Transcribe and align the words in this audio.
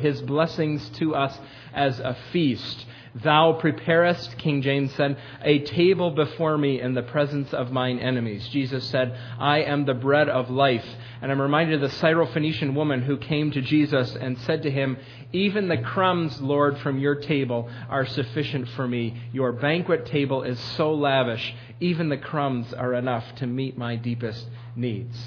his 0.00 0.22
blessings 0.22 0.88
to 0.90 1.12
us 1.12 1.36
as 1.74 1.98
a 1.98 2.16
feast. 2.30 2.86
Thou 3.16 3.54
preparest, 3.54 4.38
King 4.38 4.62
James 4.62 4.94
said, 4.94 5.16
a 5.42 5.58
table 5.64 6.12
before 6.12 6.56
me 6.56 6.80
in 6.80 6.94
the 6.94 7.02
presence 7.02 7.52
of 7.52 7.72
mine 7.72 7.98
enemies. 7.98 8.46
Jesus 8.50 8.84
said, 8.84 9.18
I 9.40 9.62
am 9.62 9.86
the 9.86 9.94
bread 9.94 10.28
of 10.28 10.50
life. 10.50 10.86
And 11.20 11.32
I'm 11.32 11.40
reminded 11.40 11.82
of 11.82 11.90
the 11.90 11.96
Syrophoenician 11.96 12.74
woman 12.74 13.02
who 13.02 13.16
came 13.16 13.50
to 13.50 13.60
Jesus 13.60 14.14
and 14.14 14.38
said 14.42 14.62
to 14.62 14.70
him, 14.70 14.98
Even 15.32 15.66
the 15.66 15.78
crumbs, 15.78 16.40
Lord, 16.40 16.78
from 16.78 17.00
your 17.00 17.16
table 17.16 17.68
are 17.88 18.06
sufficient 18.06 18.68
for 18.76 18.86
me. 18.86 19.20
Your 19.32 19.50
banquet 19.50 20.06
table 20.06 20.44
is 20.44 20.60
so 20.76 20.94
lavish, 20.94 21.56
even 21.80 22.08
the 22.08 22.18
crumbs 22.18 22.72
are 22.72 22.94
enough 22.94 23.24
to 23.38 23.48
meet 23.48 23.76
my 23.76 23.96
deepest 23.96 24.46
needs. 24.76 25.18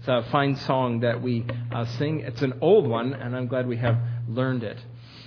It's 0.00 0.08
a 0.08 0.22
fine 0.30 0.56
song 0.56 1.00
that 1.00 1.20
we 1.20 1.44
uh, 1.70 1.84
sing. 1.84 2.20
It's 2.20 2.40
an 2.40 2.54
old 2.62 2.86
one, 2.86 3.12
and 3.12 3.36
I'm 3.36 3.48
glad 3.48 3.66
we 3.66 3.76
have 3.76 3.98
learned 4.28 4.62
it. 4.62 4.78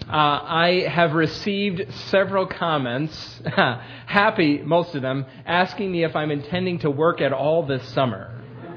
Uh, 0.07 0.11
I 0.11 0.85
have 0.89 1.13
received 1.13 1.93
several 2.09 2.45
comments, 2.45 3.41
happy, 4.05 4.57
most 4.61 4.95
of 4.95 5.01
them, 5.01 5.25
asking 5.45 5.91
me 5.91 6.03
if 6.03 6.13
I'm 6.15 6.29
intending 6.29 6.79
to 6.79 6.89
work 6.89 7.21
at 7.21 7.31
all 7.31 7.65
this 7.65 7.87
summer. 7.93 8.29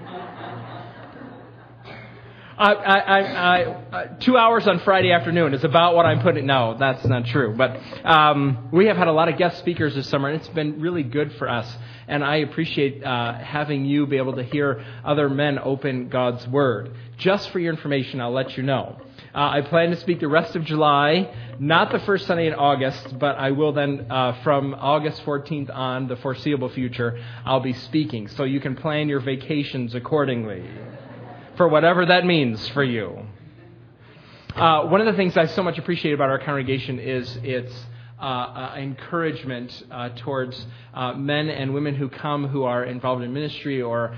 I, 2.59 2.73
I, 2.73 3.21
I, 3.21 3.65
uh, 3.65 4.19
two 4.21 4.37
hours 4.37 4.69
on 4.69 4.79
Friday 4.81 5.11
afternoon 5.11 5.53
is 5.53 5.65
about 5.65 5.97
what 5.97 6.07
I'm 6.07 6.23
putting. 6.23 6.47
No, 6.47 6.77
that's 6.79 7.05
not 7.05 7.27
true. 7.27 7.55
But 7.57 7.77
um, 8.05 8.69
we 8.73 8.87
have 8.87 8.97
had 8.97 9.09
a 9.09 9.13
lot 9.13 9.29
of 9.29 9.37
guest 9.37 9.59
speakers 9.59 9.97
this 9.97 10.09
summer, 10.09 10.29
and 10.29 10.41
it's 10.41 10.49
been 10.51 10.81
really 10.81 11.03
good 11.03 11.33
for 11.33 11.49
us. 11.49 11.71
And 12.07 12.23
I 12.23 12.37
appreciate 12.37 13.03
uh, 13.03 13.35
having 13.35 13.85
you 13.85 14.07
be 14.07 14.17
able 14.19 14.37
to 14.37 14.45
hear 14.45 14.85
other 15.05 15.29
men 15.29 15.59
open 15.59 16.09
God's 16.09 16.47
Word. 16.47 16.93
Just 17.19 17.51
for 17.51 17.59
your 17.59 17.73
information, 17.73 18.21
I'll 18.21 18.33
let 18.33 18.57
you 18.57 18.63
know. 18.63 19.01
Uh, 19.37 19.51
I 19.51 19.61
plan 19.61 19.91
to 19.91 19.97
speak 19.97 20.21
the 20.21 20.29
rest 20.29 20.57
of 20.57 20.65
July, 20.65 21.31
not 21.59 21.93
the 21.93 21.99
first 21.99 22.27
Sunday 22.27 22.47
in 22.47 22.55
August, 22.55 23.19
but 23.19 23.37
I 23.37 23.51
will 23.51 23.75
then, 23.75 24.07
uh, 24.09 24.33
from 24.43 24.73
August 24.73 25.23
14th 25.27 25.69
on, 25.69 26.09
the 26.09 26.17
foreseeable 26.17 26.71
future, 26.71 27.23
I'll 27.45 27.61
be 27.61 27.75
speaking. 27.75 28.29
So 28.29 28.45
you 28.45 28.61
can 28.61 28.77
plan 28.77 29.11
your 29.11 29.21
vacations 29.21 29.95
accordingly 29.95 30.65
for 31.59 31.69
whatever 31.69 32.07
that 32.07 32.25
means 32.25 32.67
for 32.71 32.83
you. 32.83 33.27
Uh, 34.55 34.85
one 34.85 35.03
of 35.03 35.07
the 35.07 35.13
things 35.13 35.37
I 35.37 35.45
so 35.45 35.63
much 35.63 35.77
appreciate 35.77 36.13
about 36.13 36.31
our 36.31 36.39
congregation 36.39 36.99
is 36.99 37.37
its 37.43 37.75
uh, 38.19 38.25
uh, 38.25 38.75
encouragement 38.79 39.85
uh, 39.91 40.09
towards 40.17 40.67
uh, 40.95 41.13
men 41.13 41.51
and 41.51 41.75
women 41.75 41.95
who 41.95 42.09
come 42.09 42.49
who 42.49 42.63
are 42.63 42.83
involved 42.83 43.23
in 43.23 43.31
ministry 43.31 43.83
or 43.83 44.17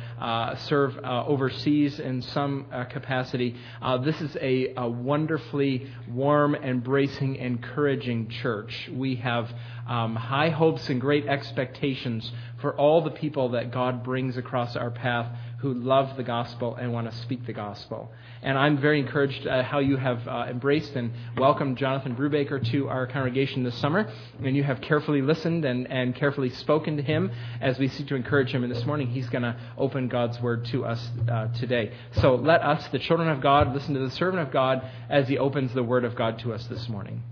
serve 0.69 0.97
overseas 1.05 1.99
in 1.99 2.23
some 2.23 2.67
capacity. 2.91 3.57
this 4.05 4.21
is 4.21 4.37
a, 4.41 4.73
a, 4.77 4.89
wonderfully 4.89 5.91
warm, 6.09 6.55
embracing, 6.55 7.35
encouraging 7.37 8.29
church. 8.29 8.89
We 8.93 9.17
have 9.17 9.53
um, 9.89 10.15
high 10.15 10.51
hopes 10.51 10.89
and 10.89 11.01
great 11.01 11.27
expectations 11.27 12.31
for 12.61 12.77
all 12.77 13.03
the 13.03 13.11
people 13.11 13.49
that 13.51 13.73
God 13.73 14.05
brings 14.05 14.37
across 14.37 14.77
our 14.77 14.93
path 14.93 15.35
who 15.59 15.75
love 15.75 16.17
the 16.17 16.23
gospel 16.23 16.77
and 16.77 16.93
want 16.93 17.11
to 17.11 17.17
speak 17.19 17.45
the 17.45 17.53
gospel. 17.53 18.11
And 18.43 18.57
I'm 18.57 18.79
very 18.81 19.01
encouraged 19.01 19.45
uh, 19.45 19.65
how 19.65 19.81
you 19.81 19.97
have 19.97 20.27
uh, 20.29 20.47
embraced 20.49 20.93
and 20.95 21.13
welcomed 21.37 21.79
Jonathan 21.79 22.15
Brubaker 22.15 22.65
to 22.71 22.89
our 22.89 23.09
congregation 23.09 23.65
this 23.65 23.75
summer. 23.79 24.09
And 24.43 24.57
you 24.57 24.63
have 24.63 24.81
carefully 24.81 25.21
listened 25.21 25.65
and, 25.65 25.91
and 25.91 26.15
carefully 26.15 26.51
spoken 26.51 26.97
to 26.97 27.03
him 27.03 27.33
as 27.61 27.77
we 27.77 27.89
seek 27.89 28.07
to 28.09 28.15
encourage 28.15 28.53
him. 28.53 28.63
And 28.63 28.73
this 28.73 28.87
morning, 28.87 29.09
he's 29.09 29.29
going 29.29 29.43
to 29.43 29.57
open 29.77 30.07
God's 30.09 30.41
word 30.41 30.65
to 30.67 30.85
us 30.85 31.11
uh, 31.29 31.49
today. 31.49 31.93
So 32.13 32.37
let 32.37 32.63
us, 32.63 32.87
the 32.93 33.01
children 33.01 33.29
of 33.29 33.41
God, 33.41 33.75
listen 33.75 33.95
to 33.95 34.01
the 34.01 34.13
servant 34.13 34.47
of 34.47 34.53
God 34.53 34.89
as 35.11 35.27
he 35.27 35.39
opens 35.39 35.75
the 35.75 35.83
word 35.83 36.05
of 36.05 36.15
God 36.15 36.39
to 36.41 36.53
us 36.53 36.65
this 36.67 36.89
morning. 36.89 37.23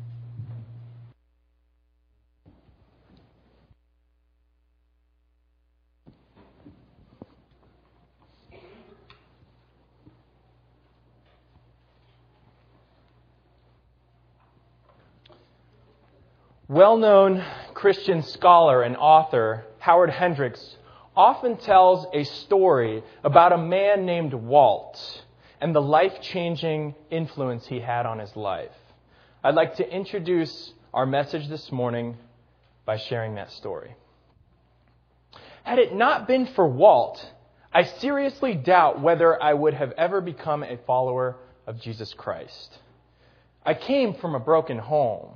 Well 16.68 16.96
known 16.96 17.44
Christian 17.74 18.24
scholar 18.24 18.82
and 18.82 18.96
author 18.96 19.64
Howard 19.78 20.10
Hendricks 20.10 20.76
often 21.16 21.58
tells 21.58 22.06
a 22.12 22.24
story 22.24 23.04
about 23.22 23.52
a 23.52 23.58
man 23.58 24.04
named 24.04 24.34
Walt 24.34 25.22
and 25.60 25.72
the 25.72 25.80
life 25.80 26.20
changing 26.20 26.96
influence 27.08 27.68
he 27.68 27.78
had 27.78 28.04
on 28.04 28.18
his 28.18 28.34
life. 28.34 28.72
I'd 29.44 29.54
like 29.54 29.76
to 29.76 29.88
introduce 29.88 30.72
our 30.92 31.06
message 31.06 31.48
this 31.48 31.70
morning 31.70 32.16
by 32.84 32.96
sharing 32.96 33.36
that 33.36 33.52
story. 33.52 33.94
Had 35.62 35.78
it 35.78 35.94
not 35.94 36.26
been 36.26 36.46
for 36.46 36.66
Walt, 36.66 37.30
I 37.72 37.84
seriously 37.84 38.54
doubt 38.56 39.00
whether 39.00 39.40
I 39.40 39.54
would 39.54 39.74
have 39.74 39.92
ever 39.92 40.20
become 40.20 40.64
a 40.64 40.78
follower 40.78 41.36
of 41.64 41.80
Jesus 41.80 42.12
Christ. 42.12 42.76
I 43.64 43.74
came 43.74 44.14
from 44.14 44.34
a 44.34 44.40
broken 44.40 44.78
home. 44.78 45.28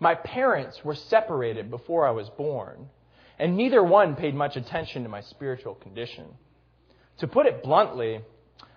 My 0.00 0.14
parents 0.14 0.84
were 0.84 0.94
separated 0.94 1.70
before 1.70 2.06
I 2.06 2.12
was 2.12 2.28
born, 2.30 2.88
and 3.38 3.56
neither 3.56 3.82
one 3.82 4.14
paid 4.14 4.34
much 4.34 4.56
attention 4.56 5.02
to 5.02 5.08
my 5.08 5.20
spiritual 5.20 5.74
condition. 5.74 6.26
To 7.18 7.26
put 7.26 7.46
it 7.46 7.64
bluntly, 7.64 8.20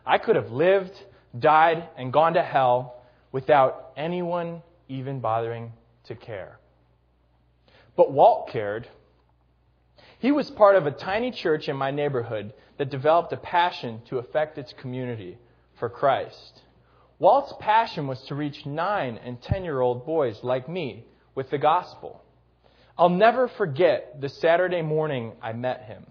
I 0.06 0.18
could 0.18 0.36
have 0.36 0.52
lived, 0.52 1.00
died, 1.38 1.88
and 1.96 2.12
gone 2.12 2.34
to 2.34 2.42
hell 2.42 3.04
without 3.31 3.92
anyone 3.96 4.64
even 4.90 5.20
bothering 5.20 5.74
to 6.06 6.16
care. 6.16 6.60
But 7.96 8.12
Walt 8.12 8.50
cared. 8.50 8.88
He 10.18 10.31
was 10.31 10.50
part 10.50 10.76
of 10.76 10.88
a 10.88 10.92
tiny 10.92 11.31
church 11.31 11.70
in 11.70 11.76
my 11.76 11.92
neighborhood 11.92 12.54
that 12.78 12.90
developed 12.90 13.31
a 13.31 13.38
passion 13.38 14.02
to 14.10 14.18
affect 14.18 14.58
its 14.58 14.74
community 14.74 15.38
for 15.78 15.88
Christ. 15.88 16.62
Walt's 17.20 17.54
passion 17.60 18.08
was 18.08 18.22
to 18.24 18.36
reach 18.36 18.66
nine 18.66 19.20
and 19.24 19.40
ten 19.40 19.64
year 19.64 19.81
old 19.81 20.06
boys 20.06 20.40
like 20.44 20.68
me 20.68 21.06
with 21.36 21.50
the 21.50 21.58
gospel. 21.58 22.22
I'll 22.97 23.09
never 23.09 23.47
forget 23.47 24.19
the 24.19 24.30
Saturday 24.30 24.81
morning 24.81 25.34
I 25.42 25.53
met 25.53 25.84
him. 25.84 26.06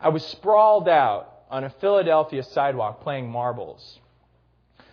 I 0.00 0.10
was 0.10 0.24
sprawled 0.24 0.88
out 0.88 1.32
on 1.50 1.64
a 1.64 1.70
Philadelphia 1.70 2.42
sidewalk 2.42 3.00
playing 3.02 3.30
marbles. 3.30 3.98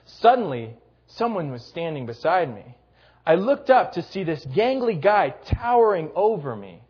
Suddenly, 0.06 0.76
someone 1.08 1.52
was 1.52 1.64
standing 1.66 2.06
beside 2.06 2.54
me. 2.54 2.64
I 3.26 3.36
looked 3.36 3.70
up 3.70 3.94
to 3.94 4.04
see 4.04 4.24
this 4.24 4.46
gangly 4.46 5.02
guy 5.02 5.34
towering 5.46 6.12
over 6.16 6.56
me, 6.56 6.82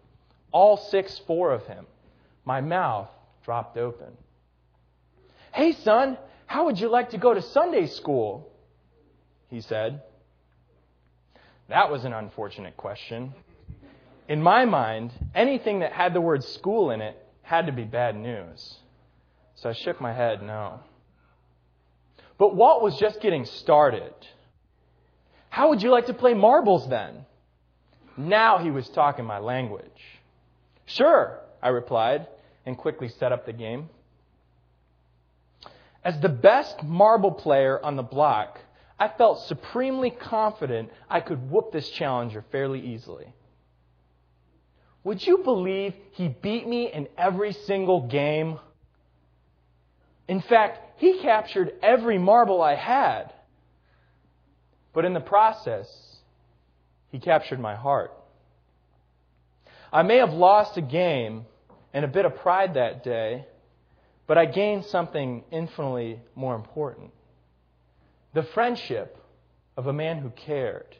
all 0.52 0.78
six 0.78 1.20
four 1.26 1.52
of 1.52 1.66
him. 1.66 1.86
My 2.44 2.62
mouth 2.62 3.10
dropped 3.44 3.78
open. 3.78 4.18
Hey, 5.54 5.72
son, 5.72 6.18
how 6.46 6.66
would 6.66 6.80
you 6.80 6.90
like 6.90 7.12
to 7.12 7.18
go 7.18 7.34
to 7.34 7.42
Sunday 7.42 7.88
school? 7.88 8.52
He 9.50 9.62
said. 9.62 10.02
That 11.70 11.92
was 11.92 12.06
an 12.06 12.14
unfortunate 12.14 12.78
question. 12.78 13.34
In 14.28 14.42
my 14.42 14.66
mind, 14.66 15.12
anything 15.34 15.80
that 15.80 15.92
had 15.92 16.14
the 16.14 16.22
word 16.22 16.44
school 16.44 16.92
in 16.92 17.02
it 17.02 17.18
had 17.42 17.68
to 17.68 17.72
be 17.72 17.84
bad 17.84 18.16
news. 18.16 18.78
So 19.56 19.70
I 19.70 19.74
shook 19.74 20.02
my 20.02 20.14
head, 20.14 20.42
no. 20.42 20.80
But 22.38 22.56
Walt 22.56 22.84
was 22.84 22.98
just 22.98 23.22
getting 23.22 23.46
started. 23.46 24.14
How 25.50 25.70
would 25.70 25.82
you 25.82 25.90
like 25.90 26.08
to 26.08 26.14
play 26.14 26.34
marbles 26.34 26.90
then? 26.90 27.26
Now 28.18 28.58
he 28.58 28.72
was 28.72 28.88
talking 28.90 29.26
my 29.26 29.40
language. 29.40 29.86
Sure, 30.86 31.40
I 31.62 31.70
replied, 31.70 32.28
and 32.66 32.78
quickly 32.78 33.10
set 33.10 33.32
up 33.32 33.46
the 33.46 33.54
game. 33.54 33.90
As 36.04 36.20
the 36.20 36.30
best 36.30 36.84
marble 36.84 37.32
player 37.32 37.84
on 37.84 37.96
the 37.96 38.04
block, 38.04 38.60
I 38.98 39.10
felt 39.10 39.40
supremely 39.42 40.10
confident 40.10 40.90
I 41.10 41.20
could 41.20 41.50
whoop 41.52 41.72
this 41.72 41.90
challenger 41.90 42.44
fairly 42.52 42.80
easily. 42.80 43.34
Would 45.04 45.26
you 45.26 45.40
believe 45.40 45.94
he 46.12 46.30
beat 46.30 46.68
me 46.68 46.92
in 46.92 47.08
every 47.18 47.52
single 47.52 48.08
game? 48.08 48.60
In 50.28 50.42
fact, 50.42 51.00
he 51.00 51.20
captured 51.20 51.74
every 51.84 52.18
marble 52.18 52.62
I 52.62 52.76
had. 52.76 53.34
But 54.94 55.06
in 55.06 55.14
the 55.14 55.20
process, 55.20 55.88
he 57.12 57.20
captured 57.20 57.60
my 57.60 57.76
heart. 57.76 58.14
I 59.92 60.04
may 60.04 60.18
have 60.18 60.34
lost 60.34 60.78
a 60.78 60.82
game 60.82 61.46
and 61.94 62.06
a 62.06 62.08
bit 62.08 62.26
of 62.26 62.38
pride 62.38 62.74
that 62.76 63.04
day, 63.04 63.46
but 64.26 64.38
I 64.38 64.46
gained 64.46 64.86
something 64.86 65.44
infinitely 65.52 66.22
more 66.34 66.56
important 66.56 67.12
the 68.36 68.44
friendship 68.44 69.18
of 69.78 69.88
a 69.88 69.94
man 69.94 70.20
who 70.20 70.30
cared. 70.30 70.98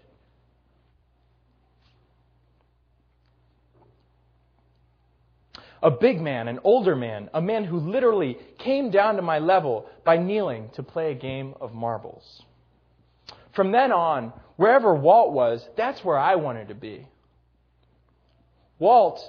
A 5.84 5.92
big 5.92 6.22
man, 6.22 6.48
an 6.48 6.60
older 6.64 6.96
man, 6.96 7.30
a 7.34 7.42
man 7.42 7.66
who 7.66 7.78
literally 7.78 8.40
came 8.58 8.90
down 8.90 9.18
to 9.18 9.22
my 9.22 9.40
level 9.40 9.86
by 10.06 10.18
kneeling 10.18 10.70
to 10.76 10.82
play 10.82 11.12
a 11.12 11.16
game 11.16 11.54
of 11.60 11.74
marbles. 11.74 12.44
From 13.54 13.74
then 13.74 13.92
on, 13.92 14.32
wherever 14.56 14.96
Walt 14.96 15.34
was, 15.34 15.68
that's 15.76 16.04
where 16.06 16.18
I 16.18 16.36
wanted 16.36 16.70
to 16.70 16.74
be. 16.74 17.06
Walt 18.80 19.20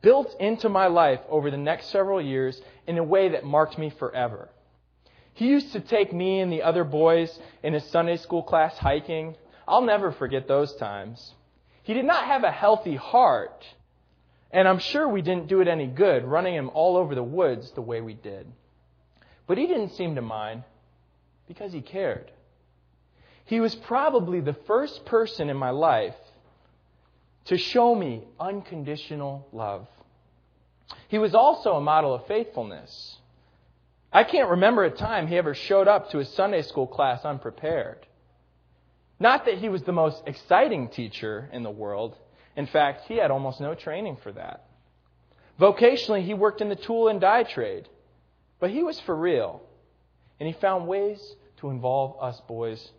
built 0.00 0.34
into 0.38 0.68
my 0.68 0.86
life 0.86 1.20
over 1.28 1.50
the 1.50 1.56
next 1.56 1.90
several 1.90 2.22
years 2.22 2.60
in 2.86 2.98
a 2.98 3.04
way 3.04 3.30
that 3.30 3.44
marked 3.44 3.78
me 3.78 3.90
forever. 3.98 4.48
He 5.34 5.48
used 5.48 5.72
to 5.72 5.80
take 5.80 6.12
me 6.12 6.40
and 6.40 6.52
the 6.52 6.62
other 6.62 6.84
boys 6.84 7.38
in 7.62 7.72
his 7.72 7.84
Sunday 7.84 8.16
school 8.16 8.42
class 8.42 8.76
hiking. 8.78 9.34
I'll 9.66 9.82
never 9.82 10.12
forget 10.12 10.46
those 10.46 10.74
times. 10.76 11.34
He 11.82 11.94
did 11.94 12.04
not 12.04 12.26
have 12.26 12.44
a 12.44 12.50
healthy 12.50 12.96
heart, 12.96 13.66
and 14.50 14.68
I'm 14.68 14.78
sure 14.78 15.08
we 15.08 15.22
didn't 15.22 15.48
do 15.48 15.60
it 15.60 15.68
any 15.68 15.86
good 15.86 16.24
running 16.24 16.54
him 16.54 16.70
all 16.74 16.96
over 16.96 17.14
the 17.14 17.22
woods 17.22 17.70
the 17.72 17.80
way 17.80 18.00
we 18.00 18.14
did. 18.14 18.46
But 19.46 19.58
he 19.58 19.66
didn't 19.66 19.94
seem 19.94 20.14
to 20.14 20.22
mind 20.22 20.64
because 21.48 21.72
he 21.72 21.80
cared. 21.80 22.30
He 23.44 23.60
was 23.60 23.74
probably 23.74 24.40
the 24.40 24.56
first 24.66 25.04
person 25.04 25.50
in 25.50 25.56
my 25.56 25.70
life 25.70 26.14
to 27.46 27.58
show 27.58 27.94
me 27.94 28.22
unconditional 28.38 29.48
love. 29.52 29.88
He 31.08 31.18
was 31.18 31.34
also 31.34 31.72
a 31.72 31.80
model 31.80 32.14
of 32.14 32.26
faithfulness. 32.26 33.18
I 34.12 34.24
can't 34.24 34.50
remember 34.50 34.84
a 34.84 34.90
time 34.90 35.26
he 35.26 35.38
ever 35.38 35.54
showed 35.54 35.88
up 35.88 36.10
to 36.10 36.18
a 36.18 36.24
Sunday 36.24 36.62
school 36.62 36.86
class 36.86 37.24
unprepared. 37.24 38.06
Not 39.18 39.46
that 39.46 39.58
he 39.58 39.68
was 39.68 39.82
the 39.84 39.92
most 39.92 40.22
exciting 40.26 40.88
teacher 40.88 41.48
in 41.52 41.62
the 41.62 41.70
world. 41.70 42.16
In 42.56 42.66
fact, 42.66 43.06
he 43.06 43.16
had 43.16 43.30
almost 43.30 43.60
no 43.60 43.74
training 43.74 44.18
for 44.22 44.32
that. 44.32 44.66
Vocationally, 45.58 46.24
he 46.24 46.34
worked 46.34 46.60
in 46.60 46.68
the 46.68 46.76
tool 46.76 47.08
and 47.08 47.20
die 47.20 47.44
trade. 47.44 47.88
But 48.60 48.70
he 48.70 48.82
was 48.82 49.00
for 49.00 49.16
real. 49.16 49.62
And 50.38 50.46
he 50.46 50.52
found 50.60 50.86
ways 50.86 51.36
to 51.58 51.70
involve 51.70 52.20
us 52.20 52.40
boys 52.46 52.90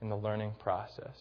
in 0.00 0.08
the 0.08 0.16
learning 0.16 0.52
process. 0.60 1.16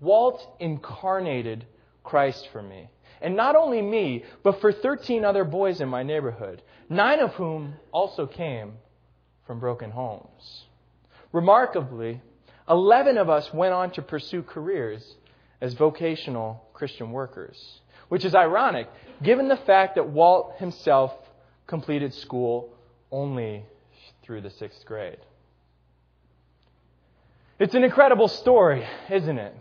Walt 0.00 0.42
incarnated 0.58 1.66
Christ 2.02 2.48
for 2.50 2.62
me. 2.62 2.88
And 3.20 3.36
not 3.36 3.56
only 3.56 3.80
me, 3.82 4.24
but 4.42 4.60
for 4.60 4.72
13 4.72 5.24
other 5.24 5.44
boys 5.44 5.80
in 5.80 5.88
my 5.88 6.02
neighborhood, 6.02 6.62
nine 6.88 7.20
of 7.20 7.34
whom 7.34 7.74
also 7.92 8.26
came 8.26 8.74
from 9.46 9.60
broken 9.60 9.90
homes. 9.90 10.64
Remarkably, 11.32 12.20
11 12.68 13.18
of 13.18 13.30
us 13.30 13.52
went 13.52 13.72
on 13.72 13.90
to 13.92 14.02
pursue 14.02 14.42
careers 14.42 15.16
as 15.60 15.74
vocational 15.74 16.62
Christian 16.74 17.12
workers, 17.12 17.80
which 18.08 18.24
is 18.24 18.34
ironic 18.34 18.88
given 19.22 19.48
the 19.48 19.56
fact 19.56 19.94
that 19.94 20.08
Walt 20.08 20.56
himself 20.58 21.12
completed 21.66 22.12
school 22.12 22.70
only 23.10 23.64
through 24.22 24.40
the 24.40 24.50
sixth 24.50 24.84
grade. 24.84 25.18
It's 27.58 27.74
an 27.74 27.84
incredible 27.84 28.28
story, 28.28 28.86
isn't 29.10 29.38
it? 29.38 29.54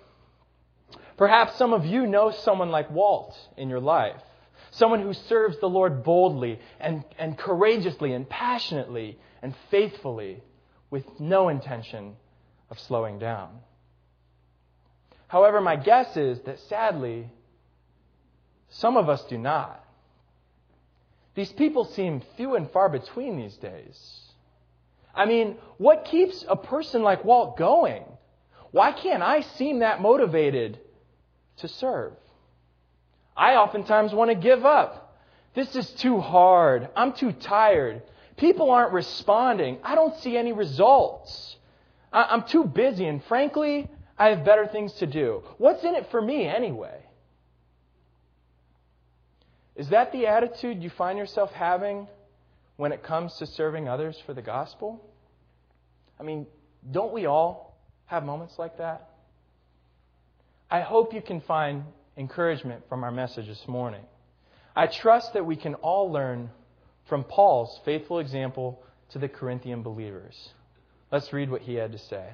Perhaps 1.18 1.56
some 1.56 1.74
of 1.74 1.86
you 1.86 2.06
know 2.08 2.32
someone 2.32 2.72
like 2.72 2.92
Walt 2.92 3.36
in 3.58 3.70
your 3.70 3.80
life. 3.80 4.22
Someone 4.72 5.02
who 5.02 5.14
serves 5.14 5.58
the 5.60 5.70
Lord 5.70 6.04
boldly 6.04 6.60
and, 6.80 7.04
and 7.18 7.38
courageously 7.38 8.12
and 8.12 8.28
passionately 8.28 9.18
and 9.42 9.56
faithfully 9.72 10.44
with 10.90 11.06
no 11.20 11.48
intention 11.50 12.16
of 12.70 12.80
slowing 12.80 13.18
down. 13.20 13.60
However, 15.28 15.62
my 15.62 15.76
guess 15.76 16.18
is 16.18 16.40
that 16.42 16.60
sadly, 16.60 17.30
some 18.70 18.98
of 18.98 19.08
us 19.08 19.24
do 19.26 19.38
not. 19.38 19.84
These 21.36 21.52
people 21.54 21.86
seem 21.86 22.22
few 22.38 22.56
and 22.56 22.70
far 22.72 22.90
between 22.90 23.38
these 23.38 23.56
days. 23.58 24.22
I 25.14 25.26
mean, 25.26 25.58
what 25.78 26.06
keeps 26.06 26.44
a 26.48 26.56
person 26.56 27.04
like 27.04 27.24
Walt 27.24 27.58
going? 27.58 28.04
Why 28.72 28.92
can't 28.92 29.24
I 29.24 29.42
seem 29.42 29.80
that 29.80 30.02
motivated 30.02 30.80
to 31.58 31.68
serve. 31.68 32.14
I 33.36 33.56
oftentimes 33.56 34.14
want 34.14 34.32
to 34.32 34.36
give 34.36 34.66
up. 34.66 35.18
This 35.54 35.76
is 35.76 35.90
too 35.92 36.20
hard. 36.20 36.90
I'm 36.96 37.14
too 37.14 37.32
tired. 37.32 38.02
People 38.38 38.70
aren't 38.72 38.94
responding. 38.94 39.78
I 39.84 39.96
don't 39.96 40.18
see 40.20 40.38
any 40.38 40.54
results. 40.54 41.56
I'm 42.12 42.44
too 42.44 42.64
busy, 42.64 43.06
and 43.06 43.24
frankly, 43.26 43.90
I 44.18 44.30
have 44.30 44.46
better 44.46 44.68
things 44.68 44.94
to 44.94 45.08
do. 45.08 45.44
What's 45.58 45.84
in 45.84 45.96
it 45.96 46.10
for 46.12 46.22
me 46.22 46.48
anyway? 46.48 47.02
Is 49.76 49.90
that 49.90 50.14
the 50.14 50.28
attitude 50.28 50.82
you 50.82 50.90
find 50.90 51.18
yourself 51.18 51.52
having 51.52 52.08
when 52.78 52.94
it 52.94 53.04
comes 53.04 53.36
to 53.38 53.46
serving 53.46 53.90
others 53.90 54.18
for 54.26 54.34
the 54.34 54.42
gospel? 54.42 55.06
I 56.20 56.24
mean, 56.24 56.48
don't 56.90 57.12
we 57.12 57.26
all 57.26 57.78
have 58.06 58.24
moments 58.24 58.58
like 58.58 58.78
that? 58.78 59.10
I 60.70 60.82
hope 60.82 61.14
you 61.14 61.22
can 61.22 61.42
find 61.42 61.84
encouragement 62.18 62.84
from 62.90 63.04
our 63.04 63.12
message 63.12 63.48
this 63.48 63.68
morning. 63.68 64.02
I 64.76 64.88
trust 64.88 65.34
that 65.34 65.46
we 65.46 65.56
can 65.56 65.76
all 65.76 66.12
learn 66.12 66.50
from 67.08 67.24
Paul's 67.24 67.80
faithful 67.86 68.20
example 68.20 68.82
to 69.10 69.20
the 69.20 69.28
Corinthian 69.28 69.84
believers. 69.84 70.50
Let's 71.12 71.32
read 71.32 71.52
what 71.52 71.62
he 71.62 71.76
had 71.76 71.92
to 71.92 72.00
say. 72.00 72.26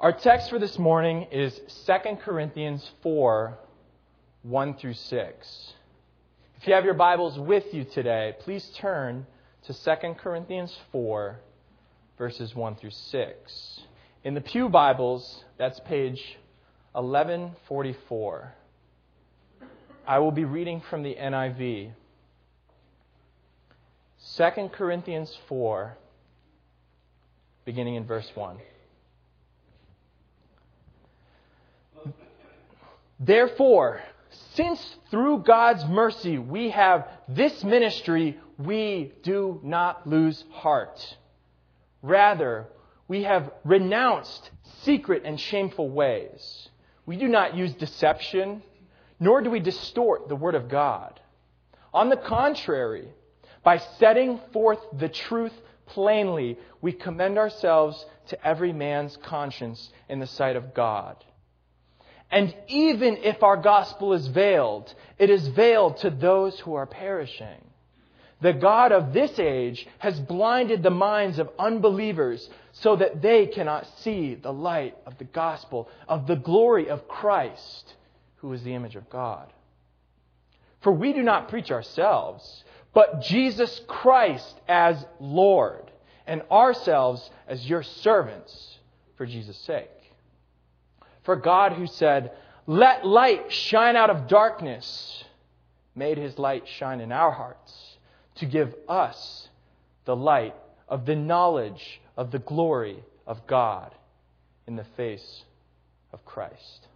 Our 0.00 0.12
text 0.12 0.50
for 0.50 0.58
this 0.58 0.78
morning 0.78 1.28
is 1.30 1.58
2 1.86 2.16
Corinthians 2.16 2.90
4 3.02 3.56
1 4.42 4.74
through 4.74 4.94
6. 4.94 5.72
If 6.60 6.66
you 6.66 6.74
have 6.74 6.84
your 6.84 6.94
Bibles 6.94 7.38
with 7.38 7.72
you 7.72 7.84
today, 7.84 8.34
please 8.40 8.68
turn 8.76 9.26
to 9.66 9.72
2 9.72 10.14
Corinthians 10.18 10.76
4, 10.92 11.40
verses 12.18 12.54
1 12.54 12.76
through 12.76 12.90
6. 12.90 13.73
In 14.24 14.32
the 14.32 14.40
Pew 14.40 14.70
Bibles, 14.70 15.44
that's 15.58 15.78
page 15.80 16.38
1144. 16.92 18.54
I 20.06 20.18
will 20.18 20.30
be 20.30 20.46
reading 20.46 20.80
from 20.88 21.02
the 21.02 21.14
NIV. 21.14 21.90
2 24.36 24.68
Corinthians 24.72 25.38
4, 25.46 25.98
beginning 27.66 27.96
in 27.96 28.06
verse 28.06 28.26
1. 28.34 28.56
Therefore, 33.20 34.00
since 34.54 34.96
through 35.10 35.40
God's 35.40 35.84
mercy 35.84 36.38
we 36.38 36.70
have 36.70 37.06
this 37.28 37.62
ministry, 37.62 38.40
we 38.56 39.12
do 39.22 39.60
not 39.62 40.08
lose 40.08 40.42
heart. 40.50 41.18
Rather, 42.00 42.68
we 43.08 43.24
have 43.24 43.50
renounced 43.64 44.50
secret 44.82 45.22
and 45.24 45.38
shameful 45.38 45.90
ways. 45.90 46.68
We 47.06 47.16
do 47.16 47.28
not 47.28 47.56
use 47.56 47.72
deception, 47.74 48.62
nor 49.20 49.42
do 49.42 49.50
we 49.50 49.60
distort 49.60 50.28
the 50.28 50.36
Word 50.36 50.54
of 50.54 50.68
God. 50.68 51.20
On 51.92 52.08
the 52.08 52.16
contrary, 52.16 53.08
by 53.62 53.78
setting 53.98 54.40
forth 54.52 54.80
the 54.98 55.08
truth 55.08 55.52
plainly, 55.86 56.58
we 56.80 56.92
commend 56.92 57.38
ourselves 57.38 58.04
to 58.28 58.46
every 58.46 58.72
man's 58.72 59.16
conscience 59.18 59.90
in 60.08 60.18
the 60.18 60.26
sight 60.26 60.56
of 60.56 60.74
God. 60.74 61.22
And 62.30 62.54
even 62.68 63.18
if 63.18 63.42
our 63.42 63.56
gospel 63.56 64.12
is 64.14 64.26
veiled, 64.26 64.92
it 65.18 65.30
is 65.30 65.46
veiled 65.48 65.98
to 65.98 66.10
those 66.10 66.58
who 66.60 66.74
are 66.74 66.86
perishing. 66.86 67.62
The 68.44 68.52
God 68.52 68.92
of 68.92 69.14
this 69.14 69.38
age 69.38 69.88
has 70.00 70.20
blinded 70.20 70.82
the 70.82 70.90
minds 70.90 71.38
of 71.38 71.48
unbelievers 71.58 72.50
so 72.72 72.94
that 72.96 73.22
they 73.22 73.46
cannot 73.46 73.86
see 74.00 74.34
the 74.34 74.52
light 74.52 74.98
of 75.06 75.16
the 75.16 75.24
gospel, 75.24 75.88
of 76.06 76.26
the 76.26 76.36
glory 76.36 76.90
of 76.90 77.08
Christ, 77.08 77.94
who 78.36 78.52
is 78.52 78.62
the 78.62 78.74
image 78.74 78.96
of 78.96 79.08
God. 79.08 79.50
For 80.82 80.92
we 80.92 81.14
do 81.14 81.22
not 81.22 81.48
preach 81.48 81.70
ourselves, 81.70 82.64
but 82.92 83.22
Jesus 83.22 83.80
Christ 83.88 84.60
as 84.68 85.06
Lord, 85.18 85.90
and 86.26 86.42
ourselves 86.50 87.30
as 87.48 87.66
your 87.66 87.82
servants 87.82 88.78
for 89.16 89.24
Jesus' 89.24 89.56
sake. 89.56 89.88
For 91.22 91.36
God, 91.36 91.72
who 91.72 91.86
said, 91.86 92.32
Let 92.66 93.06
light 93.06 93.50
shine 93.50 93.96
out 93.96 94.10
of 94.10 94.28
darkness, 94.28 95.24
made 95.94 96.18
his 96.18 96.38
light 96.38 96.68
shine 96.68 97.00
in 97.00 97.10
our 97.10 97.30
hearts 97.30 97.93
to 98.36 98.46
give 98.46 98.74
us 98.88 99.48
the 100.04 100.16
light 100.16 100.54
of 100.88 101.06
the 101.06 101.16
knowledge 101.16 102.00
of 102.16 102.30
the 102.30 102.38
glory 102.38 103.02
of 103.26 103.46
God 103.46 103.94
in 104.66 104.76
the 104.76 104.86
face 104.96 105.44
of 106.12 106.24
Christ. 106.24 106.88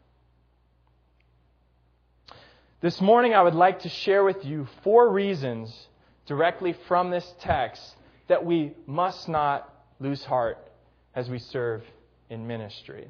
This 2.80 3.00
morning, 3.00 3.34
I 3.34 3.42
would 3.42 3.54
like 3.54 3.80
to 3.80 3.88
share 3.88 4.22
with 4.22 4.44
you 4.44 4.68
four 4.84 5.10
reasons 5.10 5.88
directly 6.26 6.76
from 6.86 7.10
this 7.10 7.34
text 7.40 7.82
that 8.28 8.44
we 8.44 8.72
must 8.86 9.28
not 9.28 9.72
lose 9.98 10.22
heart 10.24 10.58
as 11.14 11.28
we 11.28 11.38
serve 11.38 11.82
in 12.30 12.46
ministry. 12.46 13.08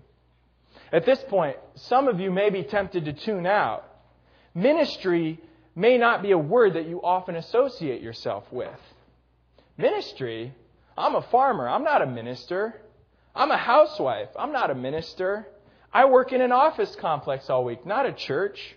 At 0.92 1.04
this 1.04 1.23
point, 1.28 1.56
some 1.75 2.08
of 2.08 2.20
you 2.20 2.30
may 2.30 2.49
be 2.49 2.62
tempted 2.62 3.04
to 3.04 3.12
tune 3.12 3.44
out. 3.44 3.85
Ministry 4.54 5.38
may 5.78 5.97
not 5.97 6.23
be 6.23 6.32
a 6.32 6.38
word 6.38 6.75
that 6.75 6.88
you 6.88 7.00
often 7.02 7.37
associate 7.37 8.02
yourself 8.02 8.44
with. 8.50 8.80
Ministry 9.76 10.52
I'm 10.99 11.14
a 11.14 11.23
farmer. 11.23 11.68
I'm 11.68 11.85
not 11.85 12.02
a 12.02 12.06
minister. 12.06 12.75
I'm 13.35 13.52
a 13.52 13.56
housewife. 13.56 14.30
I'm 14.37 14.50
not 14.50 14.70
a 14.70 14.75
minister. 14.75 15.47
I 15.92 16.06
work 16.06 16.32
in 16.32 16.40
an 16.40 16.50
office 16.50 16.97
complex 16.97 17.49
all 17.49 17.64
week, 17.64 17.87
not 17.87 18.04
a 18.04 18.12
church. 18.12 18.75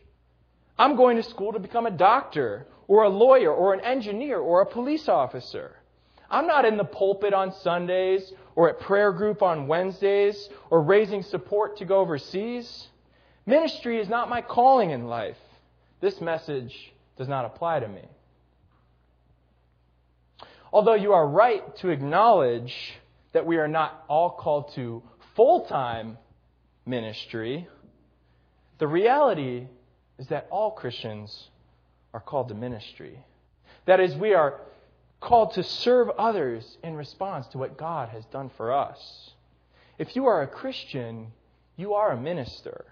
I'm 0.77 0.95
going 0.95 1.17
to 1.17 1.23
school 1.23 1.53
to 1.53 1.59
become 1.59 1.87
a 1.87 1.91
doctor 1.91 2.67
or 2.87 3.03
a 3.03 3.09
lawyer 3.09 3.51
or 3.51 3.73
an 3.73 3.79
engineer 3.79 4.37
or 4.37 4.61
a 4.61 4.65
police 4.67 5.09
officer. 5.09 5.75
I'm 6.29 6.45
not 6.45 6.65
in 6.65 6.77
the 6.77 6.83
pulpit 6.85 7.33
on 7.33 7.51
Sundays 7.51 8.31
or 8.55 8.69
at 8.69 8.79
prayer 8.79 9.11
group 9.11 9.41
on 9.41 9.67
Wednesdays 9.67 10.47
or 10.69 10.83
raising 10.83 11.23
support 11.23 11.77
to 11.77 11.85
go 11.85 11.97
overseas. 11.97 12.87
Ministry 13.47 13.99
is 13.99 14.07
not 14.07 14.29
my 14.29 14.41
calling 14.41 14.91
in 14.91 15.07
life. 15.07 15.37
This 16.01 16.19
message 16.19 16.93
does 17.17 17.27
not 17.27 17.45
apply 17.45 17.79
to 17.79 17.87
me. 17.87 18.01
Although 20.73 20.95
you 20.95 21.13
are 21.13 21.27
right 21.27 21.75
to 21.77 21.89
acknowledge 21.89 22.93
that 23.33 23.45
we 23.45 23.57
are 23.57 23.67
not 23.67 24.03
all 24.07 24.31
called 24.31 24.73
to 24.75 25.03
full 25.35 25.65
time 25.65 26.17
ministry, 26.85 27.67
the 28.79 28.87
reality 28.87 29.67
is 30.17 30.27
that 30.27 30.47
all 30.49 30.71
Christians 30.71 31.49
are 32.13 32.19
called 32.19 32.47
to 32.49 32.55
ministry. 32.55 33.19
That 33.85 33.99
is, 33.99 34.15
we 34.15 34.33
are 34.33 34.59
called 35.19 35.53
to 35.53 35.63
serve 35.63 36.09
others 36.17 36.77
in 36.83 36.95
response 36.95 37.47
to 37.47 37.57
what 37.57 37.77
God 37.77 38.09
has 38.09 38.25
done 38.25 38.49
for 38.57 38.73
us. 38.73 39.31
If 39.97 40.15
you 40.15 40.25
are 40.25 40.41
a 40.41 40.47
Christian, 40.47 41.27
you 41.75 41.93
are 41.93 42.11
a 42.11 42.17
minister. 42.17 42.85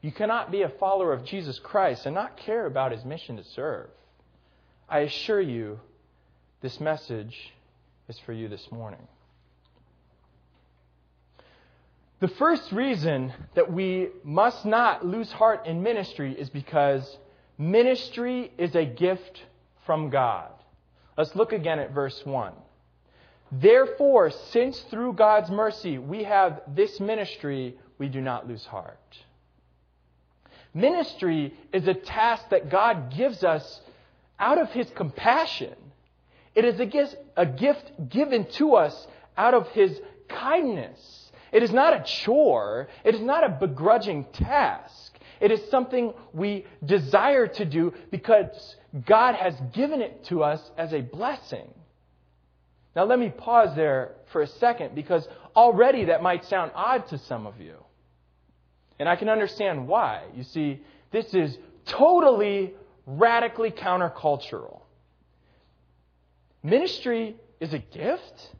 You 0.00 0.12
cannot 0.12 0.50
be 0.50 0.62
a 0.62 0.68
follower 0.68 1.12
of 1.12 1.24
Jesus 1.24 1.58
Christ 1.58 2.06
and 2.06 2.14
not 2.14 2.36
care 2.36 2.66
about 2.66 2.92
his 2.92 3.04
mission 3.04 3.36
to 3.36 3.44
serve. 3.44 3.88
I 4.88 5.00
assure 5.00 5.40
you, 5.40 5.80
this 6.60 6.80
message 6.80 7.52
is 8.08 8.18
for 8.20 8.32
you 8.32 8.48
this 8.48 8.70
morning. 8.70 9.06
The 12.20 12.28
first 12.28 12.72
reason 12.72 13.32
that 13.54 13.72
we 13.72 14.08
must 14.24 14.64
not 14.64 15.06
lose 15.06 15.30
heart 15.30 15.66
in 15.66 15.82
ministry 15.82 16.32
is 16.32 16.50
because 16.50 17.18
ministry 17.56 18.50
is 18.58 18.74
a 18.74 18.84
gift 18.84 19.42
from 19.86 20.10
God. 20.10 20.50
Let's 21.16 21.34
look 21.36 21.52
again 21.52 21.78
at 21.78 21.92
verse 21.92 22.20
1. 22.24 22.52
Therefore, 23.52 24.30
since 24.30 24.80
through 24.90 25.14
God's 25.14 25.50
mercy 25.50 25.98
we 25.98 26.24
have 26.24 26.60
this 26.68 26.98
ministry, 27.00 27.76
we 27.98 28.08
do 28.08 28.20
not 28.20 28.48
lose 28.48 28.64
heart. 28.66 28.98
Ministry 30.78 31.54
is 31.72 31.88
a 31.88 31.94
task 31.94 32.50
that 32.50 32.70
God 32.70 33.14
gives 33.16 33.42
us 33.42 33.80
out 34.38 34.58
of 34.58 34.70
His 34.70 34.88
compassion. 34.94 35.74
It 36.54 36.64
is 36.64 36.78
a 36.78 36.86
gift, 36.86 37.16
a 37.36 37.46
gift 37.46 37.92
given 38.08 38.46
to 38.52 38.74
us 38.74 39.06
out 39.36 39.54
of 39.54 39.68
His 39.70 40.00
kindness. 40.28 41.32
It 41.52 41.62
is 41.62 41.72
not 41.72 41.94
a 41.94 42.04
chore. 42.04 42.88
It 43.04 43.14
is 43.14 43.20
not 43.20 43.44
a 43.44 43.48
begrudging 43.48 44.26
task. 44.32 45.18
It 45.40 45.50
is 45.50 45.60
something 45.70 46.14
we 46.32 46.66
desire 46.84 47.46
to 47.46 47.64
do 47.64 47.94
because 48.10 48.76
God 49.06 49.34
has 49.34 49.54
given 49.72 50.02
it 50.02 50.24
to 50.24 50.42
us 50.42 50.60
as 50.76 50.92
a 50.92 51.00
blessing. 51.00 51.72
Now, 52.96 53.04
let 53.04 53.18
me 53.18 53.30
pause 53.30 53.74
there 53.76 54.12
for 54.32 54.42
a 54.42 54.46
second 54.46 54.94
because 54.94 55.26
already 55.54 56.06
that 56.06 56.22
might 56.22 56.44
sound 56.44 56.72
odd 56.74 57.06
to 57.08 57.18
some 57.18 57.46
of 57.46 57.60
you. 57.60 57.76
And 58.98 59.08
I 59.08 59.16
can 59.16 59.28
understand 59.28 59.86
why. 59.86 60.24
You 60.34 60.42
see, 60.42 60.80
this 61.12 61.32
is 61.34 61.56
totally, 61.86 62.74
radically 63.06 63.70
countercultural. 63.70 64.80
Ministry 66.62 67.36
is 67.60 67.72
a 67.72 67.78
gift? 67.78 68.50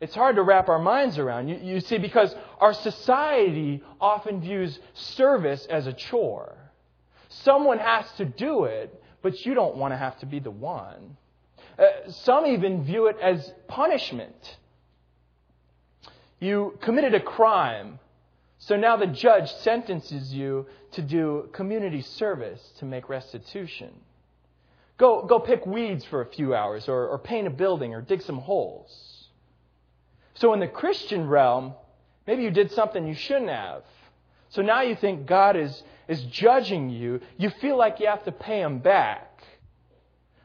It's 0.00 0.14
hard 0.14 0.36
to 0.36 0.42
wrap 0.42 0.68
our 0.68 0.78
minds 0.78 1.18
around. 1.18 1.48
You, 1.48 1.56
you, 1.62 1.80
see, 1.80 1.98
because 1.98 2.34
our 2.60 2.74
society 2.74 3.82
often 4.00 4.40
views 4.40 4.78
service 4.92 5.66
as 5.70 5.86
a 5.86 5.92
chore. 5.92 6.54
Someone 7.28 7.78
has 7.78 8.04
to 8.18 8.24
do 8.24 8.64
it, 8.64 9.02
but 9.22 9.46
you 9.46 9.54
don't 9.54 9.76
want 9.76 9.92
to 9.92 9.96
have 9.96 10.18
to 10.20 10.26
be 10.26 10.40
the 10.40 10.50
one. 10.50 11.16
Uh, 11.78 12.10
some 12.10 12.46
even 12.46 12.84
view 12.84 13.06
it 13.06 13.16
as 13.20 13.52
punishment. 13.66 14.58
You 16.38 16.78
committed 16.82 17.14
a 17.14 17.20
crime, 17.20 17.98
so 18.66 18.76
now 18.76 18.96
the 18.96 19.06
judge 19.06 19.52
sentences 19.56 20.32
you 20.32 20.66
to 20.92 21.02
do 21.02 21.50
community 21.52 22.00
service 22.00 22.60
to 22.78 22.86
make 22.86 23.10
restitution. 23.10 23.90
Go, 24.96 25.22
go 25.26 25.38
pick 25.38 25.66
weeds 25.66 26.02
for 26.06 26.22
a 26.22 26.26
few 26.26 26.54
hours, 26.54 26.88
or, 26.88 27.08
or 27.08 27.18
paint 27.18 27.46
a 27.46 27.50
building, 27.50 27.92
or 27.92 28.00
dig 28.00 28.22
some 28.22 28.38
holes. 28.38 29.28
So 30.32 30.54
in 30.54 30.60
the 30.60 30.66
Christian 30.66 31.28
realm, 31.28 31.74
maybe 32.26 32.42
you 32.42 32.50
did 32.50 32.70
something 32.70 33.06
you 33.06 33.14
shouldn't 33.14 33.50
have. 33.50 33.82
So 34.48 34.62
now 34.62 34.80
you 34.80 34.96
think 34.96 35.26
God 35.26 35.56
is, 35.56 35.82
is 36.08 36.22
judging 36.22 36.88
you. 36.88 37.20
You 37.36 37.50
feel 37.50 37.76
like 37.76 38.00
you 38.00 38.06
have 38.06 38.24
to 38.24 38.32
pay 38.32 38.62
him 38.62 38.78
back. 38.78 39.42